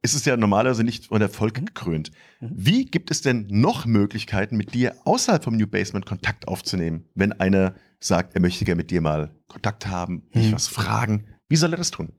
Ist 0.04 0.14
es 0.14 0.26
ja 0.26 0.36
normalerweise 0.38 0.84
nicht 0.84 1.08
von 1.08 1.22
Erfolg 1.22 1.54
gekrönt. 1.56 2.12
Wie 2.42 2.86
gibt 2.86 3.10
es 3.10 3.22
denn 3.22 3.48
noch 3.50 3.86
Möglichkeiten, 3.86 4.58
mit 4.58 4.74
dir 4.74 4.96
außerhalb 5.06 5.44
vom 5.44 5.56
New 5.56 5.66
Basement 5.66 6.06
Kontakt 6.06 6.48
aufzunehmen, 6.48 7.06
wenn 7.16 7.32
einer 7.32 7.74
sagt, 8.00 8.36
er 8.36 8.42
möchte 8.42 8.66
gerne 8.66 8.78
mit 8.82 8.92
dir 8.92 9.00
mal 9.02 9.34
Kontakt 9.48 9.88
haben, 9.88 10.30
dich 10.36 10.50
Mhm. 10.50 10.54
was 10.54 10.68
fragen? 10.68 11.26
Wie 11.48 11.56
soll 11.56 11.74
er 11.74 11.78
das 11.78 11.90
tun? 11.92 12.12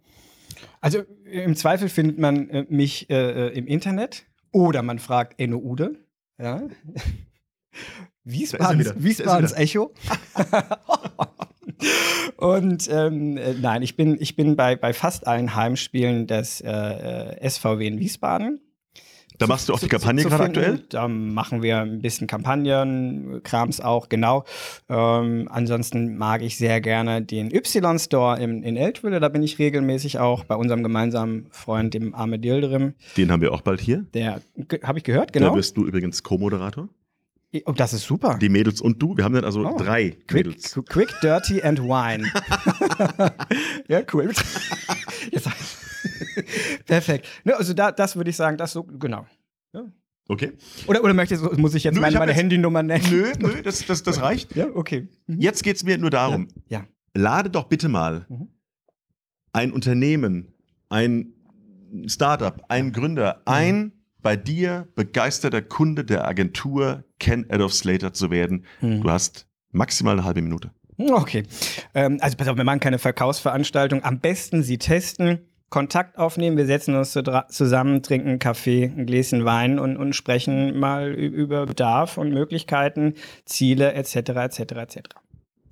Also 0.81 1.01
äh, 1.27 1.45
im 1.45 1.57
Zweifel 1.57 1.89
findet 1.91 2.19
man 2.19 2.49
äh, 2.49 2.67
mich 2.71 3.11
äh, 3.11 3.49
äh, 3.49 3.59
im 3.59 3.67
Internet 3.67 4.27
oder 4.51 4.83
man 4.83 4.99
fragt 4.99 5.39
Enno 5.39 5.59
Ude. 5.59 5.99
Ja. 6.39 6.63
Wiesbadens, 8.25 8.95
Wiesbadens. 8.97 9.53
Echo. 9.53 9.93
Und 12.37 12.89
ähm, 12.91 13.37
äh, 13.37 13.55
nein, 13.61 13.83
ich 13.83 13.97
bin, 13.97 14.17
ich 14.21 14.37
bin 14.37 14.57
bei, 14.57 14.77
bei 14.77 14.93
fast 14.93 15.27
allen 15.27 15.55
Heimspielen 15.55 16.27
des 16.27 16.61
äh, 16.61 16.71
äh, 16.71 17.49
SVW 17.49 17.87
in 17.87 17.99
Wiesbaden. 18.01 18.61
Da 19.37 19.49
machst 19.49 19.69
du 19.69 19.73
auch 19.75 19.81
die 19.81 19.87
zu- 19.87 19.89
Kampagne 19.89 20.23
zu 20.23 20.29
gerade 20.29 20.45
finden. 20.45 20.59
aktuell? 20.61 20.85
Da 20.91 21.09
machen 21.09 21.61
wir 21.61 21.79
ein 21.81 22.01
bisschen 22.01 22.29
Kampagnen, 22.29 23.41
Krams 23.43 23.81
auch, 23.81 24.09
genau. 24.09 24.45
Ähm, 24.89 25.49
ansonsten 25.51 26.17
mag 26.17 26.41
ich 26.43 26.57
sehr 26.57 26.81
gerne 26.81 27.21
den 27.21 27.53
Y-Store 27.53 28.41
in, 28.41 28.63
in 28.63 28.77
Eltville. 28.77 29.19
Da 29.19 29.29
bin 29.29 29.43
ich 29.43 29.59
regelmäßig 29.59 30.21
auch 30.21 30.45
bei 30.45 30.55
unserem 30.55 30.85
gemeinsamen 30.85 31.49
Freund, 31.51 31.95
dem 31.95 32.15
Arme 32.15 32.39
Dildrim. 32.39 32.95
Den 33.17 33.33
haben 33.33 33.41
wir 33.43 33.53
auch 33.53 33.63
bald 33.63 33.81
hier. 33.81 34.07
Der, 34.15 34.41
habe 34.85 34.99
ich 34.99 35.05
gehört, 35.05 35.35
Da 35.35 35.41
genau. 35.41 35.57
wirst 35.57 35.77
du 35.77 35.85
übrigens 35.85 36.23
Co-Moderator. 36.23 36.89
Oh, 37.67 37.73
das 37.73 37.93
ist 37.93 38.05
super. 38.05 38.39
Die 38.41 38.49
Mädels 38.49 38.81
und 38.81 39.01
du. 39.01 39.17
Wir 39.17 39.25
haben 39.25 39.35
dann 39.35 39.45
also 39.45 39.67
Oh. 39.67 39.77
drei 39.79 40.11
Quick, 40.27 40.33
Mädels. 40.47 40.75
qu- 40.75 40.83
quick, 40.89 41.15
dirty 41.23 41.63
and 41.63 41.81
wine. 41.81 42.27
ja, 43.89 44.03
cool. 44.13 44.33
Jetzt, 45.31 45.49
perfekt. 46.87 47.27
Ne, 47.45 47.57
also 47.57 47.73
da, 47.75 47.93
das 47.93 48.17
würde 48.17 48.31
ich 48.31 48.37
sagen, 48.37 48.57
das 48.57 48.73
so, 48.73 48.83
genau. 48.85 49.27
Okay. 50.27 50.53
Oder, 50.87 51.05
oder 51.05 51.13
möchtest, 51.13 51.43
muss 51.59 51.75
ich 51.75 51.85
jetzt 51.85 51.97
Nö, 51.97 52.01
meine, 52.01 52.15
ich 52.15 52.19
meine 52.19 52.33
jetzt- 52.33 52.41
Handynummer 52.41 52.83
nennen? 52.83 53.05
Nö, 53.11 53.31
nö, 53.39 53.61
das, 53.63 53.85
das, 53.85 54.03
das 54.03 54.23
reicht. 54.23 54.57
Ja, 54.57 54.69
okay. 54.75 55.07
Mhm. 55.27 55.39
Jetzt 55.41 55.63
geht 55.63 55.77
es 55.77 55.85
mir 55.85 55.99
nur 55.99 56.09
darum, 56.09 56.49
Ja. 56.69 56.87
lade 57.13 57.51
doch 57.51 57.65
bitte 57.65 57.91
mal 57.91 58.25
Mhm. 58.31 58.49
ein 59.53 59.71
Unternehmen, 59.71 60.55
ein 60.89 61.35
Startup, 62.07 62.65
einen 62.69 62.93
Gründer 62.93 63.37
Mhm. 63.47 63.53
ein, 63.53 63.93
bei 64.25 64.35
dir 64.37 64.89
begeisterter 64.97 65.63
Kunde 65.63 66.05
der 66.05 66.27
Agentur 66.27 67.05
Ken 67.21 67.47
Adolf 67.51 67.75
Slater 67.75 68.13
zu 68.13 68.33
werden. 68.33 68.65
Mhm. 68.81 69.03
Du 69.03 69.11
hast 69.11 69.47
maximal 69.71 70.15
eine 70.15 70.25
halbe 70.25 70.43
Minute. 70.43 70.73
Okay. 70.99 71.45
Ähm, 71.95 72.19
also 72.21 72.37
pass 72.37 72.49
auf, 72.49 72.57
wir 72.57 72.65
machen 72.65 72.81
keine 72.81 72.99
Verkaufsveranstaltung. 72.99 74.03
Am 74.03 74.19
besten 74.21 74.63
Sie 74.63 74.79
testen, 74.79 75.47
Kontakt 75.69 76.19
aufnehmen, 76.19 76.57
wir 76.57 76.67
setzen 76.67 76.95
uns 76.95 77.13
zusammen, 77.49 78.03
trinken 78.03 78.29
einen 78.29 78.39
Kaffee, 78.39 78.85
ein 78.85 79.07
Gläschen 79.07 79.45
Wein 79.45 79.79
und, 79.81 79.97
und 79.97 80.15
sprechen 80.15 80.79
mal 80.79 81.11
über 81.13 81.67
Bedarf 81.67 82.17
und 82.17 82.31
Möglichkeiten, 82.33 83.15
Ziele 83.45 83.93
etc. 83.95 84.17
etc. 84.17 84.59
etc. 84.59 84.99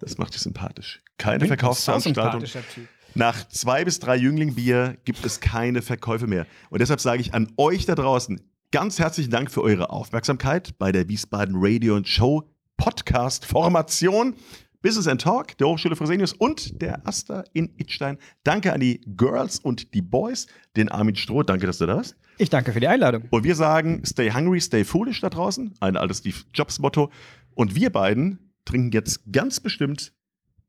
Das 0.00 0.18
macht 0.18 0.34
dich 0.34 0.40
sympathisch. 0.42 1.00
Keine 1.18 1.38
Bin- 1.38 1.48
Verkaufsveranstaltung. 1.48 2.40
sympathischer 2.44 2.68
Typ. 2.74 2.88
Nach 3.14 3.46
zwei 3.48 3.84
bis 3.84 3.98
drei 3.98 4.16
Jünglingbier 4.16 4.96
gibt 5.04 5.24
es 5.24 5.40
keine 5.40 5.82
Verkäufe 5.82 6.26
mehr. 6.26 6.46
Und 6.70 6.80
deshalb 6.80 7.00
sage 7.00 7.20
ich 7.20 7.34
an 7.34 7.52
euch 7.58 7.84
da 7.84 7.94
draußen 7.94 8.40
ganz 8.70 8.98
herzlichen 8.98 9.30
Dank 9.30 9.50
für 9.50 9.62
eure 9.62 9.90
Aufmerksamkeit 9.90 10.78
bei 10.78 10.92
der 10.92 11.08
Wiesbaden 11.08 11.56
Radio 11.58 11.94
und 11.94 12.08
Show 12.08 12.48
Podcast 12.78 13.44
Formation. 13.44 14.34
Business 14.80 15.06
and 15.06 15.20
Talk 15.20 15.56
der 15.58 15.68
Hochschule 15.68 15.94
Fresenius 15.94 16.32
und 16.32 16.80
der 16.80 17.06
Asta 17.06 17.44
in 17.52 17.70
Idstein. 17.76 18.18
Danke 18.44 18.72
an 18.72 18.80
die 18.80 19.00
Girls 19.16 19.60
und 19.60 19.94
die 19.94 20.02
Boys, 20.02 20.46
den 20.76 20.88
Armin 20.88 21.14
Stroh. 21.14 21.42
Danke, 21.42 21.66
dass 21.66 21.78
du 21.78 21.86
da 21.86 21.96
warst. 21.96 22.16
Ich 22.38 22.50
danke 22.50 22.72
für 22.72 22.80
die 22.80 22.88
Einladung. 22.88 23.24
Und 23.30 23.44
wir 23.44 23.54
sagen, 23.54 24.02
stay 24.04 24.32
hungry, 24.32 24.60
stay 24.60 24.84
foolish 24.84 25.20
da 25.20 25.28
draußen. 25.28 25.74
Ein 25.80 25.96
altes 25.96 26.18
Steve 26.18 26.38
Jobs 26.52 26.80
Motto. 26.80 27.12
Und 27.54 27.74
wir 27.76 27.90
beiden 27.90 28.52
trinken 28.64 28.90
jetzt 28.92 29.30
ganz 29.30 29.60
bestimmt 29.60 30.14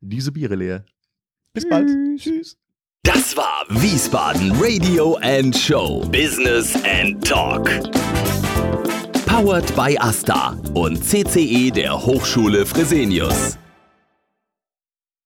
diese 0.01 0.31
Biere 0.31 0.55
leer. 0.55 0.85
Bis 1.53 1.69
bald. 1.69 1.87
Tschüss. 2.17 2.57
Das 3.03 3.37
war 3.37 3.63
Wiesbaden 3.69 4.53
Radio 4.59 5.17
and 5.21 5.55
Show. 5.55 6.01
Business 6.09 6.73
and 6.83 7.23
Talk. 7.23 7.69
Powered 9.27 9.75
by 9.75 9.95
Asta 9.99 10.57
und 10.73 11.03
CCE 11.03 11.69
der 11.69 11.93
Hochschule 11.93 12.65
Fresenius. 12.65 13.59